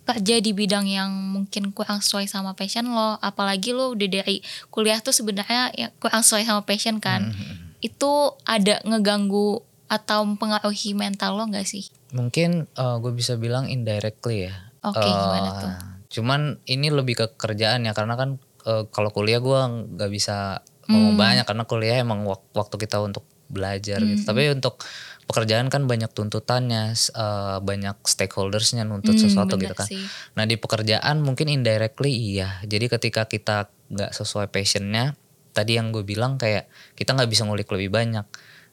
kerja 0.07 0.39
di 0.39 0.55
bidang 0.55 0.87
yang 0.87 1.11
mungkin 1.11 1.75
kurang 1.75 1.99
sesuai 1.99 2.31
sama 2.31 2.55
passion 2.55 2.87
lo, 2.87 3.19
apalagi 3.19 3.75
lo 3.75 3.91
udah 3.91 4.07
dari 4.07 4.39
kuliah 4.71 5.03
tuh 5.03 5.11
sebenarnya 5.11 5.75
yang 5.75 5.91
kurang 5.99 6.23
sesuai 6.23 6.47
sama 6.47 6.63
passion 6.63 7.03
kan, 7.03 7.35
Hmm. 7.35 7.75
itu 7.83 8.13
ada 8.47 8.79
ngeganggu 8.87 9.59
atau 9.87 10.23
mempengaruhi 10.23 10.95
mental 10.95 11.35
lo 11.35 11.45
nggak 11.45 11.67
sih? 11.67 11.91
Mungkin 12.15 12.71
gue 12.75 13.13
bisa 13.13 13.35
bilang 13.35 13.67
indirectly 13.67 14.47
ya. 14.47 14.55
Oke, 14.81 15.03
Eh, 15.03 15.11
gimana 15.11 15.51
tuh? 15.59 15.73
Cuman 16.07 16.63
ini 16.65 16.87
lebih 16.89 17.19
ke 17.19 17.27
kerjaan 17.35 17.83
ya 17.83 17.91
karena 17.91 18.15
kan 18.15 18.39
eh, 18.67 18.85
kalau 18.91 19.11
kuliah 19.15 19.39
gue 19.39 19.61
nggak 19.97 20.11
bisa 20.11 20.61
ngomong 20.87 21.15
Hmm. 21.15 21.23
banyak 21.23 21.45
karena 21.47 21.65
kuliah 21.67 21.97
emang 21.99 22.23
wak- 22.23 22.51
waktu 22.55 22.77
kita 22.79 22.99
untuk 23.01 23.27
belajar 23.47 24.03
gitu. 24.03 24.23
Tapi 24.27 24.51
untuk 24.51 24.83
pekerjaan 25.27 25.71
kan 25.71 25.87
banyak 25.87 26.11
tuntutannya, 26.11 26.95
eh, 26.95 27.59
banyak 27.63 27.97
stakeholdersnya 28.03 28.83
nuntut 28.83 29.15
Hmm, 29.15 29.23
sesuatu 29.23 29.55
gitu 29.59 29.75
kan. 29.75 29.87
sih. 29.87 30.03
Nah 30.35 30.47
di 30.47 30.59
pekerjaan 30.59 31.23
mungkin 31.23 31.47
indirectly 31.47 32.11
iya. 32.11 32.59
Jadi 32.63 32.87
ketika 32.91 33.27
kita 33.27 33.71
nggak 33.91 34.11
sesuai 34.15 34.51
passionnya, 34.51 35.15
tadi 35.55 35.79
yang 35.79 35.95
gue 35.95 36.03
bilang 36.03 36.39
kayak 36.39 36.67
kita 36.95 37.15
nggak 37.15 37.31
bisa 37.31 37.47
ngulik 37.47 37.71
lebih 37.71 37.91
banyak, 37.91 38.27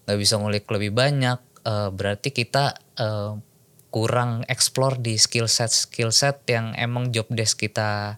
nggak 0.06 0.20
bisa 0.20 0.38
ngulik 0.38 0.66
lebih 0.70 0.92
banyak, 0.94 1.38
eh, 1.66 1.90
berarti 1.90 2.30
kita 2.30 2.78
eh, 2.98 3.34
kurang 3.90 4.42
explore 4.50 4.98
di 4.98 5.22
skill 5.22 5.46
set 5.46 5.70
skill 5.70 6.10
set 6.10 6.42
yang 6.50 6.74
emang 6.74 7.14
job 7.14 7.30
desk 7.30 7.62
kita 7.62 8.18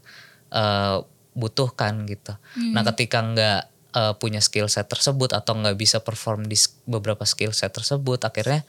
uh, 0.55 1.03
butuhkan 1.36 2.08
gitu. 2.08 2.34
Nah 2.72 2.82
ketika 2.88 3.20
nggak 3.20 3.62
uh, 3.92 4.13
punya 4.15 4.39
skill 4.39 4.72
set 4.72 4.88
tersebut 4.88 5.36
atau 5.36 5.56
nggak 5.56 5.75
bisa 5.75 6.00
perform 6.00 6.48
di 6.48 6.56
beberapa 6.88 7.27
skill 7.27 7.51
set 7.51 7.75
tersebut, 7.75 8.24
akhirnya 8.24 8.63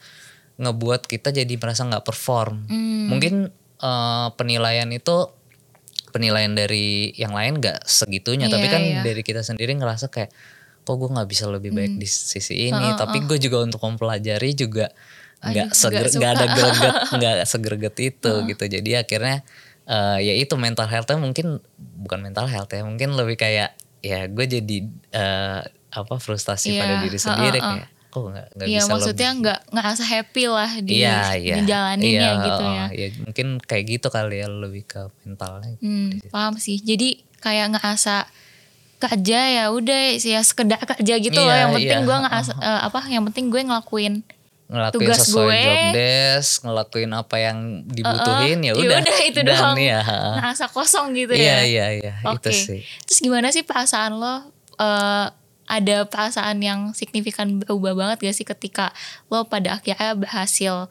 ngebuat 0.59 1.07
kita 1.07 1.31
jadi 1.31 1.53
merasa 1.55 1.87
nggak 1.87 2.03
perform. 2.03 2.67
Hmm. 2.67 3.07
Mungkin 3.07 3.47
uh, 3.79 4.27
penilaian 4.35 4.89
itu 4.91 5.31
penilaian 6.11 6.51
dari 6.51 7.13
yang 7.15 7.35
lain 7.35 7.61
nggak 7.61 7.85
segitunya, 7.85 8.49
tapi 8.51 8.67
Iya, 8.67 8.73
kan 8.73 8.81
iya. 8.83 9.01
dari 9.03 9.21
kita 9.21 9.43
sendiri 9.43 9.75
ngerasa 9.77 10.09
kayak 10.09 10.31
kok 10.87 10.95
gue 10.95 11.09
nggak 11.11 11.29
bisa 11.29 11.51
lebih 11.51 11.75
baik 11.75 11.95
Hmm. 11.95 12.01
di 12.01 12.07
sisi 12.07 12.71
ini. 12.71 12.87
Tapi 12.95 13.23
gue 13.27 13.37
juga 13.37 13.63
untuk 13.63 13.83
mempelajari 13.83 14.55
juga 14.55 14.89
nggak 15.37 15.69
seger 15.69 16.09
nggak 16.09 16.31
ada 16.33 16.45
greget 16.49 16.95
nggak 17.21 17.35
segerget 17.45 17.95
itu 18.01 18.31
gitu. 18.49 18.63
Jadi 18.65 18.91
akhirnya 18.97 19.45
eh, 19.87 20.17
ya 20.21 20.33
itu 20.35 20.53
mental 20.55 20.85
healthnya 20.85 21.17
mungkin 21.17 21.63
bukan 21.97 22.19
mental 22.21 22.45
health 22.45 22.69
ya, 22.69 22.83
mungkin 22.83 23.15
lebih 23.15 23.35
kayak 23.35 23.73
ya 23.99 24.27
gue 24.27 24.45
jadi 24.45 24.77
eh, 25.11 25.61
apa 25.89 26.15
frustasi 26.17 26.75
Iya, 26.75 26.79
pada 26.79 26.95
diri 27.01 27.17
sendiri 27.17 27.57
heeh, 27.57 27.73
kayak 27.81 27.87
kok 28.07 28.23
nggak 28.23 28.47
nggak 28.55 28.67
Iya 28.67 28.79
bisa 28.79 28.91
maksudnya 28.93 29.29
nggak 29.35 29.59
ngerasa 29.73 30.03
happy 30.05 30.43
lah 30.47 30.71
di 30.79 30.91
Iya, 31.01 31.17
iya. 31.35 31.55
ngejalaninnya 31.59 32.11
Iya, 32.31 32.45
gitu 32.45 32.63
ya. 32.63 32.85
ya 32.91 33.07
mungkin 33.23 33.47
kayak 33.59 33.83
gitu 33.89 34.07
kali 34.07 34.35
ya 34.39 34.47
lebih 34.47 34.83
ke 34.85 35.01
mentalnya. 35.23 35.75
Hmm, 35.81 36.19
paham 36.29 36.55
sih. 36.55 36.79
Jadi 36.79 37.23
kayak 37.39 37.75
ngerasa 37.75 38.27
kerja 38.97 39.39
ya 39.53 39.63
udah 39.69 40.17
ya 40.17 40.41
sekedar 40.41 40.81
kerja 40.81 41.13
gitu 41.21 41.37
loh. 41.37 41.53
Iya, 41.53 41.61
Yang 41.67 41.71
penting 41.77 41.99
iya. 42.01 42.07
gue 42.09 42.17
ngerasa 42.25 42.51
eh, 42.57 42.81
apa? 42.87 42.99
Yang 43.07 43.23
penting 43.31 43.45
gue 43.53 43.61
ngelakuin 43.69 44.13
ngelakuin 44.67 44.99
Tugas 45.01 45.19
sesuai 45.23 45.47
gue. 45.47 45.63
job 45.63 45.81
desk, 45.93 46.51
ngelakuin 46.61 47.11
apa 47.11 47.35
yang 47.37 47.57
dibutuhin 47.87 48.59
ya 48.61 48.65
ya 48.67 48.73
udah. 48.75 48.99
udah 48.99 49.19
itu 49.23 49.39
Dan 49.39 49.47
doang. 49.49 49.75
ya, 49.79 50.01
ngerasa 50.35 50.65
kosong 50.67 51.15
gitu 51.15 51.31
Iya, 51.31 51.43
ya. 51.43 51.59
iya, 51.63 51.85
iya, 51.95 52.13
itu 52.19 52.27
Oke. 52.43 52.51
sih. 52.51 52.81
Terus 53.03 53.19
gimana 53.21 53.47
sih 53.49 53.63
perasaan 53.63 54.15
lo? 54.15 54.35
eh, 54.75 55.27
ada 55.67 55.97
perasaan 56.03 56.59
yang 56.59 56.93
signifikan 56.93 57.57
berubah 57.57 57.91
banget 57.91 58.17
gak 58.23 58.35
sih 58.35 58.45
ketika 58.45 58.95
lo 59.27 59.43
pada 59.45 59.75
akhirnya 59.75 60.15
berhasil 60.15 60.87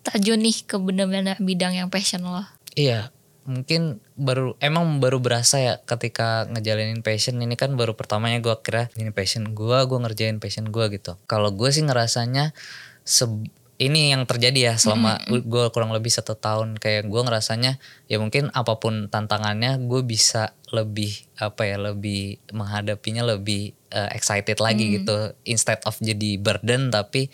terjun 0.00 0.40
nih 0.40 0.64
ke 0.64 0.76
bener-bener 0.76 1.36
bidang 1.38 1.72
yang 1.72 1.88
passion 1.88 2.22
lo? 2.22 2.40
Iya, 2.72 3.12
mungkin 3.44 4.00
baru 4.14 4.56
emang 4.58 4.96
baru 4.96 5.18
berasa 5.18 5.58
ya 5.58 5.74
ketika 5.78 6.48
ngejalanin 6.48 7.00
passion 7.00 7.36
ini 7.36 7.52
kan 7.52 7.74
baru 7.74 7.92
pertamanya 7.92 8.40
gue 8.40 8.54
kira 8.60 8.88
ini 8.94 9.10
passion 9.10 9.52
gue, 9.52 9.78
gue 9.82 9.98
ngerjain 9.98 10.40
passion 10.40 10.68
gue 10.68 10.84
gitu. 10.88 11.16
Kalau 11.24 11.50
gue 11.50 11.68
sih 11.68 11.84
ngerasanya 11.84 12.56
se- 13.04 13.48
ini 13.74 14.14
yang 14.14 14.22
terjadi 14.22 14.70
ya 14.70 14.74
selama 14.78 15.18
gue 15.26 15.64
kurang 15.70 15.90
lebih 15.90 16.08
satu 16.08 16.38
tahun. 16.38 16.78
Kayak 16.78 17.10
gue 17.10 17.20
ngerasanya 17.20 17.82
ya 18.06 18.22
mungkin 18.22 18.48
apa 18.54 18.78
pun 18.78 19.10
tantangannya 19.10 19.82
gue 19.82 20.00
bisa 20.02 20.54
lebih 20.70 21.10
apa 21.36 21.66
ya 21.66 21.76
lebih 21.82 22.38
menghadapinya 22.54 23.26
lebih 23.26 23.74
uh, 23.90 24.08
excited 24.14 24.62
lagi 24.62 25.02
gitu. 25.02 25.34
Instead 25.44 25.82
of 25.84 25.98
jadi 25.98 26.38
burden 26.38 26.88
tapi 26.88 27.28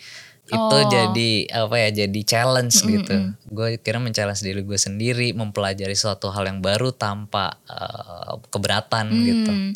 itu 0.51 0.57
Oh. 0.75 0.83
jadi 0.83 1.31
apa 1.53 1.75
ya 1.77 1.89
jadi 2.03 2.21
challenge 2.25 2.81
gitu. 2.83 3.37
Gue 3.47 3.77
kira 3.77 4.01
men-challenge 4.01 4.41
diri 4.41 4.65
gue 4.65 4.75
sendiri 4.75 5.31
mempelajari 5.31 5.93
suatu 5.93 6.33
hal 6.33 6.49
yang 6.49 6.59
baru 6.59 6.89
tanpa 6.91 7.61
uh, 7.69 8.41
keberatan 8.49 9.13
gitu. 9.23 9.53
Hmm. 9.53 9.71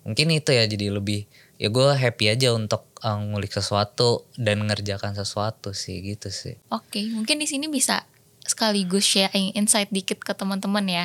mungkin 0.00 0.32
itu 0.32 0.50
ya 0.50 0.64
jadi 0.64 0.90
lebih 0.90 1.28
ya 1.56 1.68
gue 1.68 1.88
happy 1.92 2.32
aja 2.32 2.56
untuk 2.56 2.88
uh, 3.02 3.18
ngulik 3.20 3.50
sesuatu 3.50 4.24
dan 4.36 4.64
ngerjakan 4.64 5.12
sesuatu 5.12 5.72
sih 5.72 6.00
gitu 6.04 6.28
sih 6.28 6.56
Oke, 6.68 7.04
mungkin 7.10 7.40
di 7.40 7.48
sini 7.48 7.66
bisa 7.68 8.04
sekaligus 8.40 9.04
sharing 9.04 9.52
insight 9.54 9.92
dikit 9.92 10.18
ke 10.24 10.32
teman-teman 10.34 10.82
ya 10.88 11.04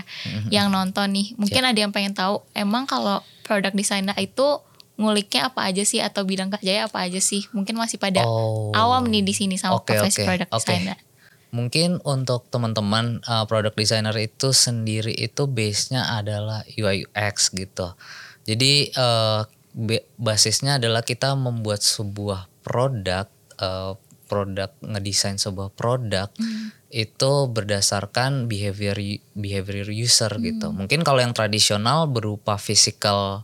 yang 0.49 0.71
nonton 0.73 1.13
nih. 1.13 1.35
Mungkin 1.37 1.61
ada 1.67 1.77
yang 1.77 1.91
pengen 1.93 2.15
tahu 2.15 2.41
emang 2.57 2.89
kalau 2.89 3.21
product 3.45 3.75
designer 3.77 4.15
itu 4.17 4.63
nguliknya 4.95 5.51
apa 5.51 5.67
aja 5.67 5.83
sih 5.83 5.99
atau 5.99 6.23
bidang 6.23 6.49
kerjanya 6.49 6.87
apa 6.87 7.05
aja 7.05 7.19
sih? 7.19 7.45
Mungkin 7.51 7.75
masih 7.75 7.99
pada 7.99 8.23
Oh. 8.25 8.71
awam 8.73 9.05
nih 9.11 9.21
di 9.21 9.35
sini 9.35 9.59
sama 9.59 9.77
Oke, 9.83 9.93
profesi 9.93 10.23
oke, 10.23 10.27
product 10.27 10.51
oke. 10.55 10.59
designer. 10.63 10.97
Mungkin 11.53 12.03
untuk 12.03 12.47
teman-teman 12.49 13.21
uh, 13.27 13.43
product 13.47 13.77
designer 13.77 14.15
itu 14.17 14.51
sendiri 14.51 15.13
itu 15.13 15.45
base-nya 15.47 16.17
adalah 16.17 16.63
UI 16.75 17.05
UX 17.05 17.51
gitu. 17.53 17.93
Jadi 18.47 18.91
uh, 18.95 19.47
basisnya 20.15 20.79
adalah 20.79 21.03
kita 21.03 21.35
membuat 21.35 21.83
sebuah 21.83 22.47
produk, 22.63 23.27
uh, 23.59 23.99
produk 24.25 24.71
ngedesain 24.81 25.37
sebuah 25.37 25.75
produk 25.75 26.31
itu 26.89 27.31
berdasarkan 27.51 28.47
behavior 28.47 28.95
behavior 29.35 29.91
user 29.91 30.31
gitu. 30.39 30.71
Mungkin 30.71 31.03
kalau 31.03 31.19
yang 31.19 31.35
tradisional 31.35 32.07
berupa 32.07 32.55
physical 32.55 33.43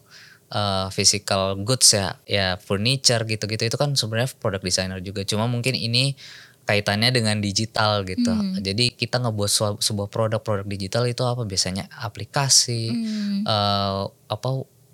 uh, 0.55 0.87
physical 0.89 1.59
goods 1.59 1.91
ya, 1.91 2.15
ya 2.23 2.55
furniture 2.55 3.27
gitu-gitu 3.27 3.67
itu 3.67 3.77
kan 3.77 3.91
sebenarnya 3.93 4.31
product 4.39 4.63
designer 4.63 4.99
juga. 5.03 5.27
Cuma 5.27 5.51
mungkin 5.51 5.75
ini 5.75 6.15
kaitannya 6.63 7.11
dengan 7.11 7.41
digital 7.43 8.05
gitu. 8.07 8.31
Jadi 8.61 8.95
kita 8.95 9.19
ngebuat 9.19 9.51
sua- 9.51 9.81
sebuah 9.81 10.07
produk-produk 10.07 10.63
digital 10.63 11.03
itu 11.09 11.25
apa 11.25 11.43
biasanya 11.43 11.89
aplikasi, 11.91 12.87
Hmm. 12.87 13.43
eh, 13.43 14.01
apa 14.31 14.49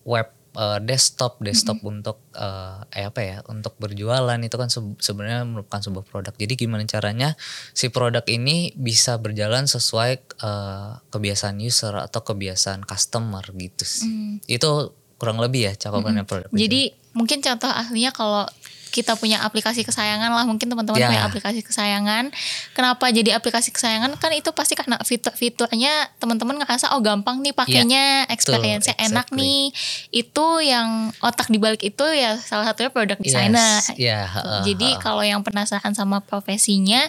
web 0.08 0.28
eh, 0.58 0.80
desktop, 0.82 1.38
desktop 1.46 1.78
untuk 1.86 2.18
eh, 2.34 2.82
eh 2.98 3.06
apa 3.06 3.22
ya, 3.22 3.38
untuk 3.46 3.78
berjualan 3.78 4.42
itu 4.42 4.56
kan 4.58 4.74
se- 4.74 4.98
sebenarnya 4.98 5.46
merupakan 5.46 5.80
sebuah 5.80 6.06
produk. 6.10 6.34
Jadi 6.34 6.54
gimana 6.58 6.84
caranya 6.90 7.38
si 7.78 7.94
produk 7.94 8.26
ini 8.26 8.74
bisa 8.74 9.22
berjalan 9.22 9.70
sesuai 9.70 10.12
eh, 10.18 10.92
kebiasaan 11.14 11.62
user 11.62 11.94
atau 11.94 12.26
kebiasaan 12.26 12.84
customer 12.84 13.46
gitu 13.54 13.86
sih. 13.86 14.42
Itu 14.50 14.98
kurang 15.18 15.42
lebih 15.42 15.70
ya 15.70 15.74
cakupannya 15.78 16.26
produk. 16.26 16.50
design. 16.50 16.62
Jadi 16.66 16.82
mungkin 17.18 17.42
contoh 17.42 17.70
aslinya 17.74 18.14
kalau 18.14 18.46
kita 18.88 19.14
punya 19.14 19.42
aplikasi 19.42 19.82
kesayangan 19.82 20.30
lah 20.30 20.44
mungkin 20.44 20.66
teman-teman 20.66 20.98
Ya. 20.98 21.08
punya 21.08 21.24
aplikasi 21.24 21.60
kesayangan. 21.62 22.32
Kenapa 22.72 23.08
jadi 23.08 23.36
aplikasi 23.36 23.70
kesayangan? 23.70 24.16
Kan 24.16 24.32
itu 24.32 24.50
pasti 24.52 24.74
karena 24.74 24.98
fitur-fiturnya 25.00 26.10
teman-teman 26.18 26.58
ngerasa 26.58 26.96
oh 26.96 27.02
gampang 27.02 27.40
nih 27.40 27.52
pakainya, 27.52 28.26
experience-nya 28.28 28.96
enak 28.98 29.30
exactly. 29.30 29.40
nih. 29.40 29.64
Itu 30.12 30.60
yang 30.60 31.12
otak 31.20 31.48
dibalik 31.48 31.82
itu 31.82 32.06
ya 32.10 32.36
salah 32.38 32.66
satunya 32.66 32.90
product 32.90 33.20
designer. 33.20 33.78
Yes, 33.80 33.94
ya, 33.96 34.20
Tuh, 34.26 34.42
heeh, 34.42 34.62
Jadi 34.74 34.90
kalau 34.98 35.22
yang 35.22 35.44
penasaran 35.44 35.92
sama 35.92 36.20
profesinya 36.20 37.06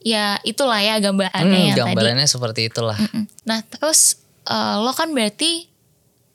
ya 0.00 0.36
itulah 0.42 0.78
ya 0.78 1.00
gambarannya 1.00 1.48
Hmm, 1.48 1.68
yang 1.72 1.76
tadi. 1.80 1.80
gambarannya 1.90 2.28
seperti 2.28 2.60
itulah. 2.68 2.94
Mm-mm. 2.94 3.24
Nah 3.44 3.64
terus 3.64 4.20
eh, 4.44 4.76
lo 4.78 4.92
kan 4.92 5.08
berarti 5.10 5.66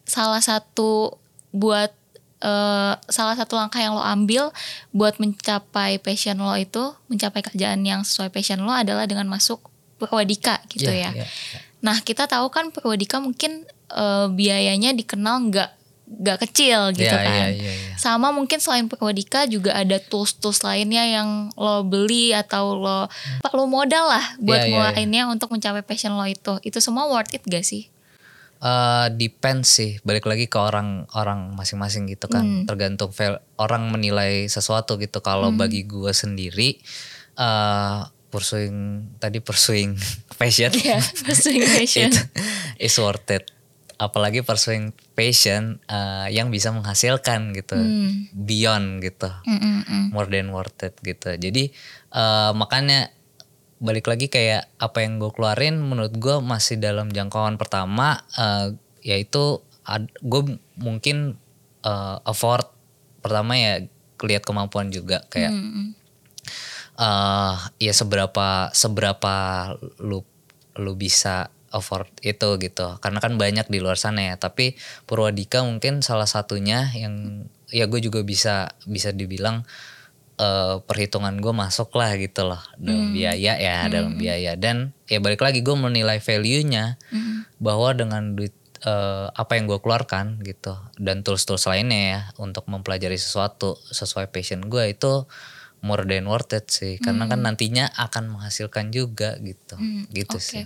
salah 0.03 0.41
satu 0.41 1.13
buat 1.49 1.93
eh, 2.39 2.93
salah 3.07 3.35
satu 3.35 3.55
langkah 3.55 3.77
yang 3.77 3.93
lo 3.93 4.01
ambil 4.01 4.51
buat 4.89 5.17
mencapai 5.17 5.99
passion 5.99 6.35
lo 6.35 6.55
itu 6.55 6.81
mencapai 7.07 7.43
kerjaan 7.43 7.83
yang 7.83 8.01
sesuai 8.01 8.29
passion 8.29 8.59
lo 8.59 8.71
adalah 8.71 9.03
dengan 9.03 9.27
masuk 9.27 9.59
Purwadika 9.95 10.63
gitu 10.71 10.87
Iya, 10.87 11.11
ya. 11.11 11.23
iya, 11.23 11.27
Nah 11.79 11.99
kita 11.99 12.23
tahu 12.23 12.47
kan 12.47 12.71
Purwadika 12.71 13.19
mungkin 13.19 13.67
eh, 13.91 14.27
biayanya 14.29 14.95
dikenal 14.95 15.51
nggak 15.51 15.69
nggak 16.09 16.37
kecil 16.41 16.89
gitu 16.97 17.05
Iya, 17.05 17.21
kan. 17.21 17.35
iya, 17.37 17.47
iya, 17.53 17.71
iya. 17.75 17.93
Sama 17.93 18.33
mungkin 18.33 18.57
selain 18.57 18.89
Purwadika 18.89 19.45
juga 19.45 19.77
ada 19.77 19.99
tools-tools 19.99 20.65
lainnya 20.65 21.05
yang 21.05 21.53
lo 21.53 21.85
beli 21.85 22.33
atau 22.33 22.73
lo 22.73 23.05
apa 23.43 23.49
lo 23.53 23.67
modal 23.67 24.09
lah 24.09 24.25
buat 24.39 24.57
Iya, 24.57 24.65
iya, 24.65 24.71
ngeluarinnya 24.73 25.23
untuk 25.29 25.51
mencapai 25.53 25.83
passion 25.83 26.15
lo 26.15 26.25
itu. 26.25 26.57
Itu 26.63 26.81
semua 26.81 27.05
worth 27.05 27.35
it 27.35 27.43
gak 27.45 27.61
sih? 27.61 27.91
Eh, 28.59 29.07
depends 29.13 29.71
sih 29.71 30.03
balik 30.03 30.27
lagi 30.27 30.45
ke 30.45 30.59
orang 30.59 31.07
orang 31.13 31.55
masing-masing 31.55 32.07
gitu 32.07 32.27
kan 32.27 32.43
Hmm. 32.43 32.67
tergantung 32.67 33.07
val- 33.09 33.39
orang 33.55 33.87
menilai 33.87 34.45
sesuatu 34.45 34.99
gitu 34.99 35.19
kalau 35.19 35.47
bagi 35.53 35.87
gue 35.87 36.11
sendiri 36.11 36.75
eh 37.33 37.99
pursuing 38.27 38.75
tadi 39.15 39.39
pursuing 39.39 39.95
passion 40.37 40.75
Ya, 40.75 40.99
pursuing 40.99 41.63
passion. 41.71 42.11
itu 42.11 42.19
is 42.77 42.99
worth 42.99 43.31
it 43.31 43.47
apalagi 43.95 44.39
pursuing 44.41 44.91
passion 45.13 45.79
eh, 45.85 46.27
yang 46.29 46.47
bisa 46.47 46.69
menghasilkan 46.69 47.51
gitu 47.53 47.75
Hmm. 47.75 48.27
beyond 48.33 48.99
gitu 48.99 49.31
Mm-mm-mm. 49.45 50.11
more 50.11 50.27
than 50.27 50.51
worth 50.51 50.83
it 50.83 50.99
gitu. 50.99 51.31
Jadi 51.33 51.71
eh, 52.11 52.51
makanya 52.53 53.07
balik 53.79 54.11
lagi 54.11 54.27
kayak 54.27 54.67
apa 54.75 55.07
yang 55.07 55.23
gue 55.23 55.31
keluarin 55.31 55.79
menurut 55.79 56.11
gue 56.19 56.43
masih 56.43 56.75
dalam 56.79 57.07
jangkauan 57.09 57.55
pertama 57.55 58.23
eh, 58.35 58.75
yaitu 59.03 59.63
gue 60.21 60.41
mungkin 60.75 61.39
eh, 61.83 62.17
afford 62.27 62.67
pertama 63.23 63.55
ya 63.55 63.83
lihat 64.19 64.43
kemampuan 64.43 64.91
juga 64.91 65.23
kayak 65.31 65.55
Mm-mm. 65.55 65.95
eh 66.99 67.55
ya 67.79 67.93
seberapa 67.95 68.67
seberapa 68.75 69.35
lu 70.03 70.27
lu 70.75 70.93
bisa 70.99 71.47
afford 71.71 72.11
itu 72.25 72.59
gitu 72.59 72.99
karena 72.99 73.19
kan 73.23 73.39
banyak 73.39 73.71
di 73.71 73.79
luar 73.79 73.95
sana 73.95 74.33
ya 74.33 74.35
tapi 74.35 74.75
Purwadika 75.07 75.63
mungkin 75.63 76.03
salah 76.03 76.27
satunya 76.27 76.91
yang 76.91 77.45
ya 77.69 77.85
gue 77.85 78.01
juga 78.01 78.25
bisa 78.25 78.73
bisa 78.89 79.13
dibilang 79.13 79.63
eh, 80.39 80.75
perhitungan 80.81 81.35
gue 81.37 81.53
masuk 81.53 81.91
lah 81.99 82.15
gitu 82.15 82.47
loh 82.47 82.61
dalam 82.79 83.11
biaya 83.11 83.59
ya 83.59 83.85
dalam 83.91 84.15
biaya. 84.15 84.55
Dan 84.55 84.95
ya 85.05 85.19
balik 85.19 85.43
lagi 85.43 85.59
gue 85.59 85.75
menilai 85.75 86.23
value-nya 86.23 86.95
bahwa 87.59 87.91
dengan 87.91 88.33
duit 88.39 88.55
eh, 88.87 89.27
apa 89.29 89.59
yang 89.59 89.67
gue 89.67 89.79
keluarkan 89.83 90.39
gitu 90.41 90.79
dan 90.95 91.21
tools-tools 91.21 91.67
lainnya 91.67 91.99
ya 91.99 92.21
untuk 92.39 92.65
mempelajari 92.71 93.19
sesuatu 93.19 93.75
sesuai 93.91 94.31
passion 94.31 94.65
gue 94.71 94.95
itu 94.95 95.27
more 95.83 96.03
than 96.07 96.27
worth 96.27 96.55
it 96.55 96.67
sih. 96.71 96.99
Karena 96.99 97.27
kan 97.27 97.43
nantinya 97.43 97.91
akan 97.95 98.35
menghasilkan 98.35 98.91
juga 98.91 99.35
gitu. 99.43 99.75
Gitu 100.11 100.37
Oke. 100.39 100.43
sih. 100.43 100.65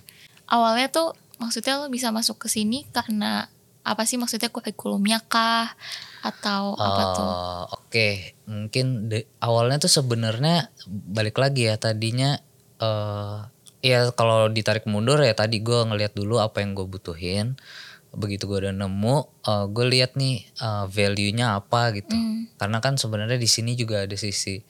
Awalnya 0.50 0.90
tuh 0.94 1.18
maksudnya 1.42 1.82
lo 1.82 1.90
bisa 1.90 2.14
masuk 2.14 2.46
ke 2.46 2.48
sini 2.50 2.86
karena 2.94 3.50
apa 3.84 4.08
sih 4.08 4.16
maksudnya 4.16 4.48
kurikulumnya 4.48 5.20
kah 5.28 5.76
atau 6.24 6.72
apa 6.80 7.04
tuh? 7.14 7.28
Oh, 7.28 7.64
Oke, 7.84 8.40
mungkin 8.48 9.12
de- 9.12 9.28
awalnya 9.44 9.84
tuh 9.84 9.92
sebenarnya 9.92 10.72
balik 10.88 11.36
lagi 11.36 11.68
ya 11.68 11.76
tadinya 11.76 12.40
eh 12.80 13.38
ya 13.84 14.16
kalau 14.16 14.48
ditarik 14.48 14.88
mundur 14.88 15.20
ya 15.20 15.36
tadi 15.36 15.60
gue 15.60 15.84
ngelihat 15.84 16.16
dulu 16.16 16.40
apa 16.40 16.64
yang 16.64 16.74
gue 16.74 16.88
butuhin. 16.88 17.60
Begitu 18.16 18.48
gue 18.48 18.64
udah 18.64 18.74
nemu, 18.74 19.18
eh 19.44 19.66
gue 19.68 19.86
lihat 19.92 20.16
nih 20.16 20.48
eh, 20.48 20.86
value-nya 20.88 21.60
apa 21.60 21.92
gitu. 21.92 22.16
Hmm. 22.16 22.48
Karena 22.56 22.80
kan 22.80 22.96
sebenarnya 22.96 23.36
di 23.36 23.50
sini 23.52 23.76
juga 23.76 24.08
ada 24.08 24.16
sisi 24.16 24.64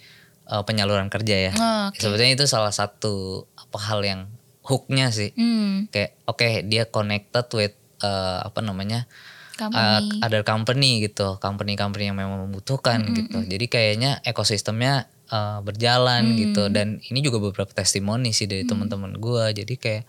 eh, 0.49 0.63
penyaluran 0.65 1.13
kerja 1.13 1.35
ya. 1.37 1.53
Oh, 1.53 1.93
oke. 1.93 2.01
Sebetulnya 2.01 2.33
itu 2.33 2.45
salah 2.49 2.73
satu 2.73 3.45
apa 3.53 3.77
hal 3.77 4.01
yang 4.01 4.21
hooknya 4.65 5.13
sih. 5.13 5.35
Hmm, 5.37 5.91
Kayak 5.93 6.17
oke 6.25 6.47
dia 6.65 6.83
connected 6.89 7.45
with 7.53 7.75
eh, 8.03 8.39
apa 8.43 8.59
namanya? 8.59 9.07
company. 9.53 10.19
uh, 10.19 10.25
ada 10.25 10.39
company 10.41 10.91
gitu, 11.05 11.37
company-company 11.37 12.09
yang 12.09 12.17
memang 12.17 12.49
membutuhkan 12.49 13.05
gitu. 13.13 13.37
Jadi 13.45 13.65
kayaknya 13.69 14.17
ekosistemnya 14.25 15.05
uh, 15.29 15.61
berjalan 15.61 16.33
Mm. 16.33 16.37
gitu. 16.41 16.63
Dan 16.73 16.97
ini 17.05 17.19
juga 17.21 17.37
beberapa 17.37 17.69
testimoni 17.69 18.33
sih 18.33 18.49
dari 18.49 18.65
teman-teman 18.65 19.13
gua. 19.21 19.53
Jadi 19.53 19.77
kayak 19.77 20.03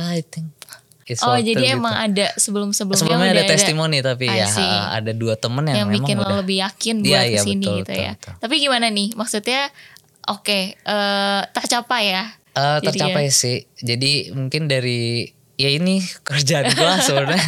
ah, 0.00 0.14
I 0.16 0.24
think 0.24 0.54
it's 1.08 1.24
oh 1.24 1.34
jadi 1.40 1.56
gitu. 1.56 1.80
emang 1.80 1.96
ada 1.96 2.36
sebelum-sebelumnya 2.36 3.00
sebelumnya 3.00 3.32
udah 3.32 3.40
ada 3.40 3.48
testimoni 3.48 3.98
tapi 4.04 4.28
ya 4.28 4.44
uh, 4.44 4.92
ada 4.92 5.16
dua 5.16 5.40
temen 5.40 5.64
yang, 5.64 5.84
yang 5.84 5.88
memang 5.88 6.04
bikin 6.04 6.14
lo 6.20 6.24
udah 6.28 6.38
lebih 6.44 6.56
yakin 6.60 6.96
Iya, 7.00 7.08
buat 7.08 7.24
iya, 7.24 7.40
ke 7.40 7.46
sini 7.48 7.64
betul, 7.64 7.78
gitu 7.80 7.90
betul, 7.90 8.04
ya. 8.04 8.12
betul. 8.14 8.32
Tapi 8.44 8.54
gimana 8.60 8.86
nih? 8.92 9.08
Maksudnya 9.16 9.60
oke 10.28 10.60
eh, 10.76 11.40
tercapai 11.56 12.02
ya? 12.12 12.24
Uh, 12.52 12.78
tercapai 12.84 13.30
sih. 13.32 13.64
Jadi 13.80 14.34
mungkin 14.36 14.68
dari 14.68 15.32
ya 15.58 15.68
ini 15.74 16.00
kerjaan 16.22 16.70
gua 16.78 16.96
sebenarnya 17.06 17.42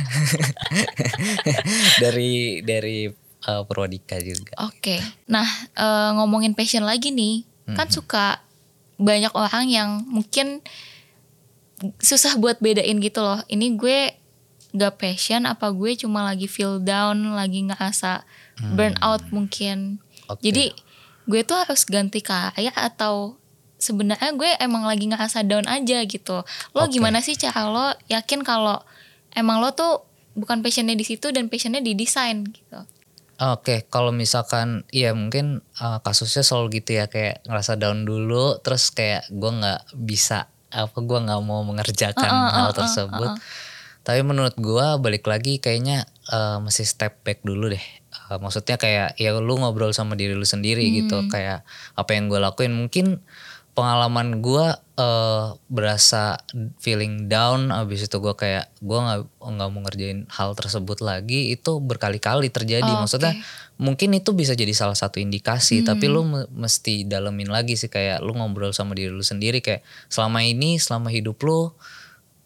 dari 2.02 2.61
dari 2.67 3.07
uh, 3.47 3.62
Purwadika 3.64 4.19
juga. 4.21 4.52
Oke. 4.67 5.00
Nah, 5.31 5.47
eh, 5.79 6.11
ngomongin 6.19 6.52
passion 6.52 6.85
lagi 6.85 7.14
nih, 7.14 7.47
kan 7.73 7.87
suka 7.87 8.43
banyak 9.00 9.33
orang 9.33 9.64
yang 9.71 9.90
mungkin 10.05 10.61
susah 12.02 12.37
buat 12.37 12.61
bedain 12.61 13.00
gitu 13.00 13.25
loh. 13.25 13.40
Ini 13.49 13.79
gue 13.79 14.12
gak 14.76 15.00
passion 15.00 15.49
apa 15.49 15.73
gue 15.73 15.97
cuma 15.97 16.26
lagi 16.26 16.45
feel 16.45 16.83
down, 16.83 17.33
lagi 17.33 17.64
ngerasa 17.64 18.26
burnout 18.76 19.25
mungkin. 19.33 20.02
Oke. 20.29 20.45
Jadi 20.45 20.76
gue 21.25 21.40
tuh 21.47 21.57
harus 21.57 21.88
ganti 21.88 22.21
karya 22.21 22.75
atau 22.76 23.40
sebenarnya 23.81 24.37
gue 24.37 24.51
emang 24.61 24.85
lagi 24.85 25.09
ngerasa 25.09 25.43
down 25.49 25.65
aja 25.67 26.05
gitu. 26.05 26.45
Lo 26.77 26.85
Oke. 26.85 27.01
gimana 27.01 27.25
sih 27.25 27.35
cara 27.35 27.67
lo 27.67 27.97
yakin 28.13 28.45
kalau 28.45 28.79
emang 29.33 29.59
lo 29.65 29.73
tuh 29.73 30.05
bukan 30.39 30.63
passionnya 30.63 30.95
di 30.95 31.03
situ 31.03 31.33
dan 31.35 31.51
passionnya 31.51 31.83
di 31.83 31.97
desain 31.99 32.47
gitu? 32.47 32.79
Oke, 33.41 33.89
kalau 33.89 34.13
misalkan 34.13 34.85
iya 34.93 35.17
mungkin 35.17 35.65
uh, 35.81 35.99
kasusnya 36.05 36.45
selalu 36.45 36.85
gitu 36.85 37.01
ya 37.01 37.09
kayak 37.09 37.41
ngerasa 37.49 37.81
down 37.81 38.05
dulu, 38.05 38.61
terus 38.61 38.93
kayak 38.93 39.25
gue 39.33 39.49
nggak 39.49 39.97
bisa 39.97 40.45
apa 40.69 40.99
gue 41.01 41.19
nggak 41.25 41.41
mau 41.41 41.65
mengerjakan 41.65 42.29
hal 42.29 42.77
tersebut. 42.77 43.41
Tapi 44.05 44.21
menurut 44.21 44.53
gue 44.61 44.87
balik 45.01 45.25
lagi 45.25 45.57
kayaknya 45.57 46.05
uh, 46.29 46.61
mesti 46.61 46.85
step 46.85 47.25
back 47.25 47.41
dulu 47.41 47.73
deh. 47.73 47.85
Uh, 48.29 48.37
maksudnya 48.45 48.77
kayak 48.77 49.17
ya 49.17 49.33
lu 49.33 49.57
ngobrol 49.57 49.97
sama 49.97 50.21
diri 50.21 50.37
lu 50.37 50.45
sendiri 50.45 50.85
gitu, 51.01 51.25
kayak 51.33 51.65
apa 51.97 52.11
yang 52.13 52.28
gue 52.28 52.37
lakuin 52.45 52.76
mungkin 52.76 53.25
pengalaman 53.73 54.43
gue 54.43 54.67
eh 55.00 55.47
berasa 55.73 56.37
feeling 56.83 57.30
down 57.30 57.73
abis 57.73 58.04
itu 58.11 58.17
gue 58.21 58.35
kayak 58.37 58.69
gue 58.85 58.99
nggak 58.99 59.21
nggak 59.41 59.69
mau 59.73 59.80
ngerjain 59.87 60.28
hal 60.28 60.52
tersebut 60.52 61.00
lagi 61.00 61.54
itu 61.54 61.80
berkali-kali 61.80 62.52
terjadi. 62.52 62.91
Oh, 62.91 63.06
maksudnya 63.06 63.33
oke. 63.33 63.80
mungkin 63.80 64.13
itu 64.13 64.37
bisa 64.37 64.52
jadi 64.52 64.75
salah 64.76 64.99
satu 64.99 65.23
indikasi 65.23 65.80
tapi 65.87 66.11
lu 66.11 66.26
me- 66.26 66.50
mesti 66.52 67.09
dalemin 67.09 67.49
lagi 67.49 67.80
sih 67.80 67.89
kayak 67.89 68.21
lu 68.21 68.37
ngobrol 68.37 68.76
sama 68.76 68.93
diri 68.93 69.09
lu 69.09 69.25
sendiri 69.25 69.65
kayak 69.65 69.80
selama 70.13 70.45
ini 70.45 70.76
selama 70.76 71.09
hidup 71.09 71.41
lu 71.41 71.73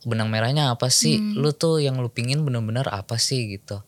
benang 0.04 0.28
merahnya 0.28 0.70
apa 0.70 0.92
sih? 0.92 1.16
Lu 1.34 1.50
tuh 1.56 1.80
yang 1.80 1.98
lu 1.98 2.12
pingin 2.12 2.44
bener-bener 2.44 2.84
apa 2.92 3.16
sih? 3.16 3.56
Gitu. 3.56 3.80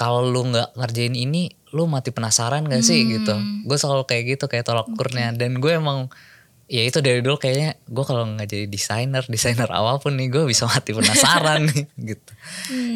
Kalau 0.00 0.24
lu 0.24 0.48
nggak 0.48 0.74
ngerjain 0.74 1.14
ini 1.14 1.52
lu 1.72 1.86
mati 1.88 2.10
penasaran 2.10 2.66
gak 2.66 2.82
sih? 2.82 3.04
Gitu. 3.04 3.32
Gue 3.68 3.76
selalu 3.78 4.08
kayak 4.08 4.24
gitu 4.36 4.44
kayak 4.48 4.64
tolak 4.66 4.88
ukurnya. 4.88 5.30
Dan 5.36 5.60
gue 5.60 5.72
emang 5.76 6.08
ya 6.72 6.88
itu 6.88 7.04
dari 7.04 7.20
dulu 7.20 7.36
kayaknya 7.36 7.76
gue 7.84 8.00
kalau 8.00 8.24
nggak 8.24 8.48
jadi 8.48 8.64
desainer 8.64 9.20
desainer 9.28 9.68
apa 9.68 10.00
pun 10.00 10.16
nih 10.16 10.32
gue 10.32 10.48
bisa 10.48 10.64
mati 10.64 10.96
penasaran 10.96 11.66
nih 11.68 11.84
gitu. 12.00 12.32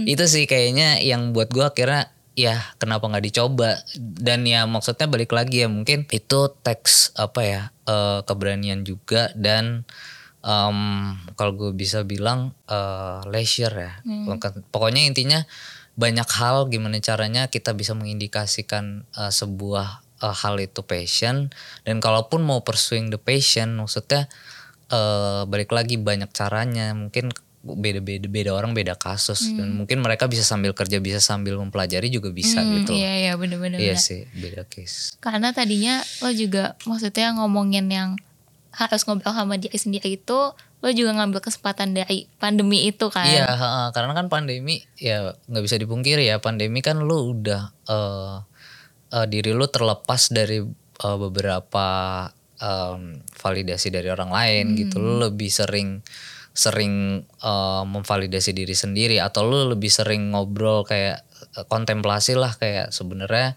Itu 0.08 0.24
sih 0.24 0.48
kayaknya 0.48 1.04
yang 1.04 1.36
buat 1.36 1.52
gue 1.52 1.60
akhirnya 1.60 2.08
ya 2.32 2.56
kenapa 2.80 3.04
nggak 3.04 3.24
dicoba? 3.28 3.76
Dan 4.00 4.48
ya 4.48 4.64
maksudnya 4.64 5.04
balik 5.04 5.36
lagi 5.36 5.60
ya 5.60 5.68
mungkin 5.68 6.08
itu 6.08 6.40
teks 6.64 7.12
apa 7.20 7.40
ya 7.44 7.62
eh, 7.84 8.24
keberanian 8.24 8.80
juga 8.80 9.28
dan 9.36 9.84
em, 10.40 10.78
kalau 11.36 11.52
gue 11.52 11.76
bisa 11.76 12.00
bilang 12.00 12.56
eh, 12.64 13.20
leisure 13.28 13.76
ya. 13.76 13.92
Bukan- 14.24 14.64
pokoknya 14.72 15.04
intinya 15.04 15.44
banyak 15.96 16.28
hal 16.28 16.68
gimana 16.68 17.00
caranya 17.00 17.48
kita 17.48 17.76
bisa 17.76 17.92
mengindikasikan 17.92 19.04
eh, 19.12 19.32
sebuah 19.32 20.05
eh, 20.18 20.36
hal 20.36 20.56
itu 20.58 20.80
passion 20.80 21.48
dan 21.82 21.96
kalaupun 21.98 22.40
mau 22.40 22.60
pursuing 22.60 23.08
the 23.08 23.18
passion 23.18 23.74
maksudnya 23.74 24.28
eh, 24.88 25.42
balik 25.44 25.70
lagi 25.70 25.96
banyak 25.96 26.30
caranya 26.30 26.92
mungkin 26.92 27.32
beda-beda 27.66 28.30
beda 28.30 28.50
orang 28.54 28.70
beda 28.72 28.94
kasus 28.94 29.42
dan 29.50 29.74
mungkin 29.74 29.98
mereka 29.98 30.30
bisa 30.30 30.46
sambil 30.46 30.70
kerja 30.70 31.02
bisa 31.02 31.18
sambil 31.18 31.58
mempelajari 31.58 32.06
juga 32.06 32.30
bisa 32.30 32.62
Hmm, 32.62 32.78
gitu 32.78 32.94
Iya 32.94 33.12
iya 33.18 33.32
bener-bener. 33.34 33.82
iya 33.82 33.98
bener. 33.98 34.06
sih 34.06 34.22
beda 34.32 34.62
case 34.70 35.18
Karena 35.18 35.50
tadinya 35.50 35.98
lo 36.22 36.30
juga 36.30 36.78
maksudnya 36.86 37.34
ngomongin 37.34 37.90
yang 37.90 38.14
harus 38.70 39.02
ngobrol 39.02 39.34
sama 39.34 39.58
diri 39.58 39.74
sendiri 39.74 40.14
itu 40.14 40.38
lo 40.54 40.88
juga 40.92 41.10
ngambil 41.16 41.42
kesempatan 41.42 41.90
dari 41.90 42.30
pandemi 42.36 42.86
itu 42.86 43.10
kan. 43.10 43.26
Iya, 43.26 43.48
karena 43.90 44.14
kan 44.14 44.30
pandemi 44.30 44.86
ya 44.94 45.34
nggak 45.50 45.64
bisa 45.64 45.74
dipungkiri 45.74 46.22
ya 46.22 46.38
pandemi 46.38 46.78
kan 46.78 47.02
lu 47.02 47.34
udah 47.34 47.62
eh 47.88 48.36
eh, 49.16 49.26
diri 49.26 49.56
lu 49.56 49.64
terlepas 49.64 50.28
dari 50.28 50.60
eh, 50.60 51.16
beberapa 51.16 51.86
em, 52.60 53.24
validasi 53.24 53.88
dari 53.88 54.12
orang 54.12 54.28
lain 54.28 54.64
gitu. 54.76 55.00
Lu 55.00 55.16
lebih 55.24 55.48
sering 55.48 56.04
sering 56.52 57.24
eh, 57.24 57.82
memvalidasi 57.88 58.52
diri 58.52 58.76
sendiri 58.76 59.16
atau 59.20 59.48
lu 59.48 59.72
lebih 59.72 59.88
sering 59.88 60.36
ngobrol 60.36 60.84
kayak 60.84 61.24
kontemplasi 61.72 62.36
lah 62.36 62.52
kayak 62.52 62.92
sebenarnya 62.92 63.56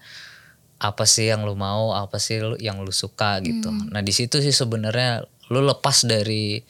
apa 0.80 1.04
sih 1.04 1.28
yang 1.28 1.44
lu 1.44 1.52
mau, 1.52 1.92
apa 1.92 2.16
sih 2.16 2.40
lu- 2.40 2.56
yang 2.56 2.80
lu 2.80 2.88
suka 2.88 3.36
gitu. 3.44 3.68
Nah 3.92 4.00
di 4.00 4.16
situ 4.16 4.40
sih 4.40 4.52
sebenarnya 4.56 5.28
lu 5.52 5.60
lepas 5.60 6.08
dari 6.08 6.64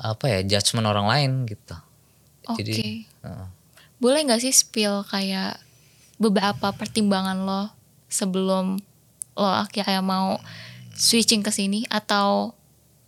apa 0.00 0.24
ya 0.32 0.40
judgement 0.56 0.88
orang 0.88 1.06
lain 1.12 1.30
gitu. 1.44 1.76
Oke. 2.48 2.64
Jadi 2.64 3.04
heeh. 3.04 3.46
Boleh 4.00 4.24
nggak 4.24 4.40
sih 4.40 4.50
spill 4.56 5.04
kayak 5.04 5.60
beberapa 6.16 6.72
pertimbangan 6.72 7.44
lo 7.44 7.81
sebelum 8.12 8.76
lo 9.32 9.48
akhirnya 9.48 10.04
mau 10.04 10.36
switching 10.92 11.40
ke 11.40 11.48
sini 11.48 11.88
atau 11.88 12.52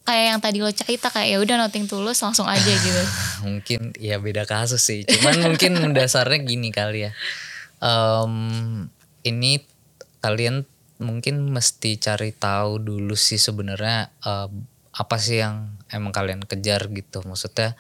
kayak 0.05 0.25
yang 0.37 0.41
tadi 0.41 0.59
lo 0.61 0.73
cerita 0.73 1.09
kayak 1.09 1.29
ya 1.33 1.39
udah 1.41 1.57
nothing 1.65 1.89
tulus 1.89 2.21
langsung 2.21 2.45
aja 2.45 2.73
gitu. 2.85 3.03
mungkin 3.45 3.93
ya 3.97 4.21
beda 4.21 4.45
kasus 4.45 4.81
sih. 4.85 5.05
Cuman 5.05 5.53
mungkin 5.53 5.77
dasarnya 5.97 6.41
gini 6.45 6.69
kali 6.73 7.09
ya. 7.09 7.11
Em, 7.81 8.33
ini 9.25 9.65
kalian 10.21 10.65
mungkin 11.01 11.53
mesti 11.53 12.01
cari 12.01 12.33
tahu 12.33 12.81
dulu 12.81 13.17
sih 13.17 13.41
sebenarnya 13.41 14.13
eh, 14.25 14.49
apa 14.95 15.17
sih 15.21 15.41
yang 15.41 15.77
emang 15.89 16.13
kalian 16.13 16.45
kejar 16.45 16.89
gitu. 16.93 17.25
Maksudnya 17.25 17.77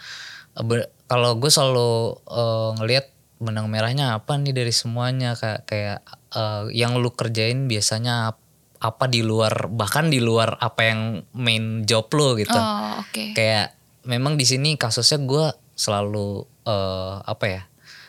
eh, 0.56 0.88
kalau 1.08 1.36
gue 1.36 1.50
selalu 1.52 2.20
eh, 2.24 2.70
ngelihat 2.80 3.06
benang 3.44 3.68
merahnya 3.68 4.16
apa 4.16 4.40
nih 4.40 4.56
dari 4.56 4.72
semuanya 4.72 5.36
kayak 5.36 5.68
kayak 5.68 5.98
eh, 6.32 6.64
yang 6.72 6.96
lu 6.98 7.12
kerjain 7.12 7.68
biasanya 7.68 8.34
ap- 8.34 8.42
apa 8.80 9.08
di 9.08 9.24
luar 9.24 9.68
bahkan 9.72 10.08
di 10.12 10.20
luar 10.20 10.60
apa 10.60 10.80
yang 10.84 11.00
main 11.36 11.84
job 11.88 12.08
lu 12.12 12.36
gitu 12.36 12.56
Oh 12.56 13.00
oke. 13.00 13.32
kayak 13.36 13.76
memang 14.04 14.36
di 14.36 14.44
sini 14.44 14.76
kasusnya 14.76 15.20
gue 15.24 15.46
selalu 15.76 16.44
eh, 16.64 17.16
apa 17.24 17.44
ya 17.48 17.62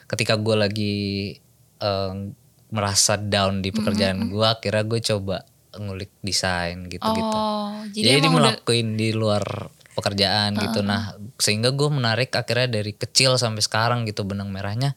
ketika 0.07 0.35
gue 0.39 0.55
lagi 0.55 0.95
eh, 1.79 2.13
merasa 2.71 3.15
down 3.15 3.63
di 3.63 3.71
pekerjaan 3.71 4.27
gue 4.31 4.47
akhirnya 4.47 4.83
gue 4.83 4.99
coba 4.99 5.37
ngulik 5.75 6.11
desain 6.23 6.87
gitu-gitu. 6.87 7.35
Oh, 7.35 7.83
jadi, 7.91 8.19
jadi, 8.19 8.27
emang 8.31 8.39
udah 8.39 8.55
di 8.95 9.09
luar 9.11 9.43
pekerjaan 9.95 10.55
gitu. 10.59 10.83
Nah, 10.83 11.15
sehingga 11.39 11.71
gue 11.71 11.87
menarik 11.87 12.35
akhirnya 12.35 12.79
dari 12.79 12.91
kecil 12.95 13.39
sampai 13.39 13.63
sekarang 13.63 14.03
gitu 14.07 14.27
benang 14.27 14.51
merahnya 14.51 14.95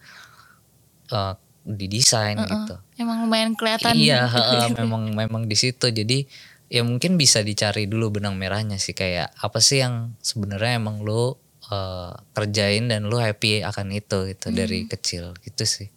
eh, 1.08 1.34
di 1.68 1.86
desain 1.86 2.36
gitu. 2.40 2.80
emang 2.96 3.28
lumayan 3.28 3.52
kelihatan. 3.52 3.92
Iya, 3.92 4.24
heeh, 4.24 4.72
memang 4.80 5.12
memang 5.12 5.42
di 5.44 5.56
situ. 5.56 5.92
Jadi 5.92 6.24
ya 6.68 6.80
mungkin 6.84 7.16
bisa 7.16 7.40
dicari 7.44 7.88
dulu 7.88 8.20
benang 8.20 8.36
merahnya 8.36 8.76
sih 8.76 8.92
kayak 8.92 9.32
apa 9.40 9.60
sih 9.60 9.80
yang 9.80 10.16
sebenarnya 10.20 10.80
emang 10.80 11.04
lu 11.04 11.36
eh, 11.68 12.12
kerjain 12.32 12.88
dan 12.88 13.08
lu 13.08 13.20
happy 13.20 13.60
akan 13.60 13.92
itu 13.92 14.32
gitu 14.32 14.48
dari 14.48 14.88
kecil 14.88 15.36
gitu 15.44 15.64
sih. 15.68 15.88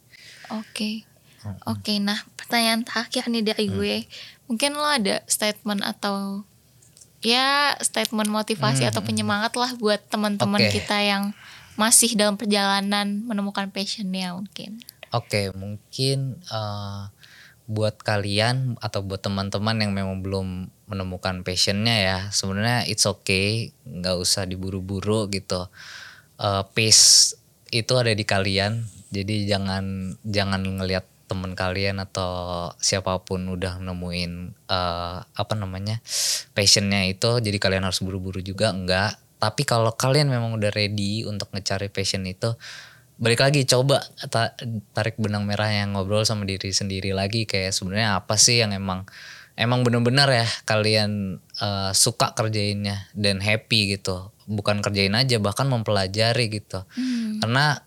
Oke. 0.52 1.08
Oke, 1.66 1.98
nah 1.98 2.22
pertanyaan 2.38 2.86
terakhir 2.86 3.26
nih 3.26 3.42
dari 3.42 3.66
Mm. 3.66 3.74
gue. 3.74 3.96
Mungkin 4.46 4.70
lo 4.78 4.86
ada 4.86 5.24
statement 5.26 5.82
atau 5.82 6.46
ya 7.22 7.74
statement 7.82 8.30
motivasi 8.30 8.86
atau 8.86 9.02
penyemangat 9.02 9.54
lah 9.58 9.74
buat 9.74 9.98
teman-teman. 10.06 10.60
Oke. 10.62 10.78
kita 10.82 11.02
yang 11.02 11.34
masih 11.74 12.14
dalam 12.14 12.36
perjalanan 12.36 13.24
menemukan 13.26 13.72
passionnya 13.72 14.36
mungkin. 14.36 14.84
Oke, 15.12 15.52
mungkin 15.52 16.40
eh, 16.48 17.02
buat 17.68 18.00
kalian 18.00 18.80
atau 18.80 19.04
buat 19.04 19.20
teman-teman 19.20 19.76
yang 19.76 19.92
memang 19.92 20.24
belum 20.24 20.72
menemukan 20.88 21.44
passionnya 21.44 21.96
ya, 22.00 22.18
sebenarnya 22.32 22.88
it's 22.88 23.04
okay, 23.04 23.76
nggak 23.84 24.16
usah 24.16 24.48
diburu-buru 24.48 25.28
gitu. 25.28 25.68
Eh, 26.40 26.64
pace 26.72 27.36
itu 27.72 27.92
ada 27.96 28.12
di 28.16 28.24
kalian, 28.24 28.88
jadi 29.12 29.48
jangan 29.52 30.16
jangan 30.24 30.60
ngelihat 30.64 31.04
teman 31.28 31.56
kalian 31.56 31.96
atau 32.00 32.68
siapa 32.76 33.16
pun 33.24 33.44
udah 33.48 33.80
nemuin 33.84 34.32
eh, 34.68 35.18
apa 35.24 35.54
namanya 35.56 36.00
passionnya 36.56 37.04
itu, 37.08 37.40
jadi 37.44 37.56
kalian 37.60 37.84
harus 37.84 38.00
buru-buru 38.00 38.40
juga 38.40 38.72
enggak. 38.72 39.20
Tapi 39.42 39.62
kalau 39.68 39.92
kalian 39.92 40.30
memang 40.30 40.54
udah 40.56 40.70
ready 40.72 41.26
untuk 41.28 41.50
ngecari 41.52 41.90
passion 41.90 42.22
itu, 42.24 42.54
balik 43.22 43.38
lagi 43.40 43.62
coba 43.62 44.02
ta- 44.26 44.58
tarik 44.92 45.14
benang 45.14 45.46
merah 45.46 45.70
yang 45.70 45.94
ngobrol 45.94 46.26
sama 46.26 46.42
diri 46.42 46.74
sendiri 46.74 47.14
lagi 47.14 47.46
kayak 47.46 47.70
sebenarnya 47.70 48.18
apa 48.18 48.34
sih 48.34 48.58
yang 48.58 48.74
emang 48.74 49.06
emang 49.54 49.86
bener-bener 49.86 50.26
ya 50.26 50.46
kalian 50.64 51.38
eh, 51.38 51.90
suka 51.94 52.34
kerjainnya 52.34 53.06
dan 53.14 53.38
happy 53.38 53.94
gitu 53.94 54.34
bukan 54.44 54.82
kerjain 54.82 55.14
aja 55.14 55.38
bahkan 55.38 55.70
mempelajari 55.70 56.50
gitu 56.50 56.82
karena 57.38 57.78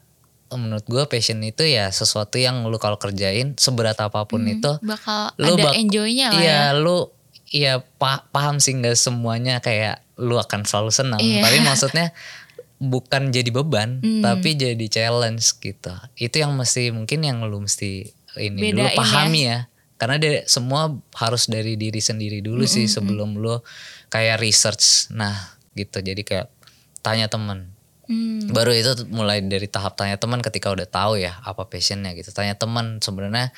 eh, 0.48 0.56
menurut 0.56 0.88
gue 0.88 1.04
passion 1.06 1.44
itu 1.44 1.68
ya 1.68 1.92
sesuatu 1.92 2.40
yang 2.40 2.64
lu 2.64 2.80
kalau 2.80 2.96
kerjain 2.96 3.60
seberat 3.60 4.00
apa 4.00 4.24
pun 4.24 4.40
itu 4.48 4.72
Bakal 4.80 5.36
lu 5.36 5.60
ada 5.60 5.64
bak- 5.68 5.76
enjoy-nya 5.76 6.32
lah 6.32 6.40
iya, 6.40 6.60
ya. 6.72 6.80
lu 6.80 7.12
iya 7.52 7.74
pa- 8.00 8.24
paham 8.32 8.64
sih 8.64 8.72
nggak 8.72 8.96
semuanya 8.96 9.60
kayak 9.60 10.00
lu 10.16 10.40
akan 10.40 10.64
selalu 10.64 10.96
senang. 10.96 11.20
Iya. 11.20 11.44
Tapi 11.44 11.60
maksudnya 11.60 12.16
bukan 12.86 13.30
jadi 13.30 13.50
beban, 13.50 14.00
Hmm. 14.00 14.22
tapi 14.22 14.54
jadi 14.54 14.86
challenge 14.86 15.58
gitu. 15.58 15.94
Itu 16.16 16.36
yang 16.38 16.54
mesti 16.54 16.90
mungkin 16.90 17.22
yang 17.22 17.44
lu 17.44 17.60
mesti 17.60 18.10
ini 18.38 18.72
dulu 18.72 18.84
Bedain 18.84 18.92
ya. 18.92 18.98
pahami 18.98 19.42
ya. 19.44 19.60
Karena 19.96 20.16
de, 20.18 20.44
semua 20.46 20.92
harus 21.16 21.48
dari 21.48 21.76
diri 21.76 22.00
sendiri 22.00 22.40
dulu 22.40 22.64
sih 22.66 22.86
sebelum 22.86 23.36
lu 23.36 23.64
kayak 24.08 24.38
research. 24.38 25.08
Nah, 25.10 25.34
gitu. 25.72 26.00
Jadi 26.00 26.22
kayak 26.22 26.52
tanya 27.00 27.26
temen 27.26 27.72
Hmm. 28.06 28.54
baru 28.54 28.70
itu 28.70 29.10
mulai 29.10 29.42
dari 29.42 29.66
tahap 29.66 29.98
tanya 29.98 30.14
teman 30.16 30.38
ketika 30.38 30.70
udah 30.70 30.86
tahu 30.86 31.18
ya 31.18 31.42
apa 31.42 31.66
passionnya 31.66 32.14
gitu 32.14 32.30
tanya 32.30 32.54
teman 32.54 33.02
sebenarnya 33.02 33.50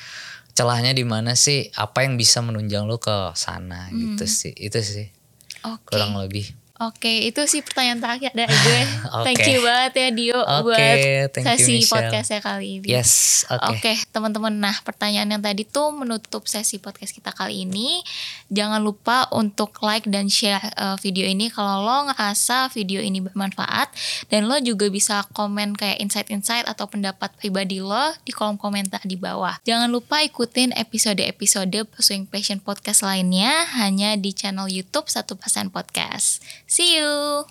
celahnya 0.56 0.96
di 0.96 1.04
mana 1.04 1.36
sih 1.36 1.68
apa 1.76 2.08
yang 2.08 2.16
bisa 2.16 2.40
menunjang 2.40 2.88
lu 2.88 2.96
ke 2.96 3.12
sana 3.36 3.92
gitu 3.92 4.24
sih 4.24 4.56
itu 4.56 4.80
sih 4.80 5.12
Oke. 5.68 5.92
kurang 5.92 6.16
lebih 6.16 6.48
Oke, 6.78 7.26
itu 7.26 7.42
sih 7.44 7.58
pertanyaan 7.58 7.98
terakhir 7.98 8.30
dari 8.30 8.54
gue. 8.64 8.80
Thank 9.26 9.42
Oke. 9.42 9.50
you 9.50 9.60
banget 9.60 9.92
ya 9.98 10.08
Dio 10.14 10.38
Oke, 10.38 10.62
buat 10.62 10.78
thank 11.34 11.42
you, 11.42 11.56
sesi 11.58 11.72
Michelle. 11.74 11.90
podcastnya 11.90 12.38
kali 12.38 12.66
ini. 12.78 12.86
yes 12.86 13.42
oke 13.50 13.74
Oke, 13.74 13.92
teman-teman. 14.08 14.54
Nah, 14.54 14.78
pertanyaan 14.86 15.26
yang 15.26 15.42
tadi 15.42 15.66
tuh 15.66 15.90
menutup 15.90 16.46
sesi 16.46 16.78
podcast 16.78 17.10
kita 17.10 17.34
kali 17.34 17.66
ini. 17.66 17.98
Jangan 18.46 18.78
lupa 18.78 19.26
untuk 19.34 19.74
like 19.82 20.06
dan 20.06 20.30
share 20.30 20.62
uh, 20.78 20.94
video 21.02 21.26
ini 21.26 21.50
kalau 21.50 21.82
lo 21.82 22.14
ngerasa 22.14 22.70
video 22.70 23.02
ini 23.02 23.18
bermanfaat 23.20 23.90
dan 24.30 24.46
lo 24.46 24.62
juga 24.62 24.86
bisa 24.86 25.26
komen 25.34 25.74
kayak 25.74 25.98
insight-insight 25.98 26.62
atau 26.62 26.86
pendapat 26.86 27.34
pribadi 27.34 27.82
lo 27.82 28.14
di 28.22 28.30
kolom 28.30 28.54
komentar 28.54 29.02
di 29.02 29.18
bawah. 29.18 29.58
Jangan 29.66 29.90
lupa 29.90 30.22
ikutin 30.22 30.70
episode-episode 30.72 31.90
Pursuing 31.90 32.30
Passion 32.30 32.62
Podcast 32.62 33.02
lainnya 33.02 33.66
hanya 33.74 34.14
di 34.14 34.30
channel 34.30 34.70
YouTube 34.70 35.10
1% 35.10 35.26
Podcast. 35.74 36.38
See 36.68 36.98
you. 36.98 37.46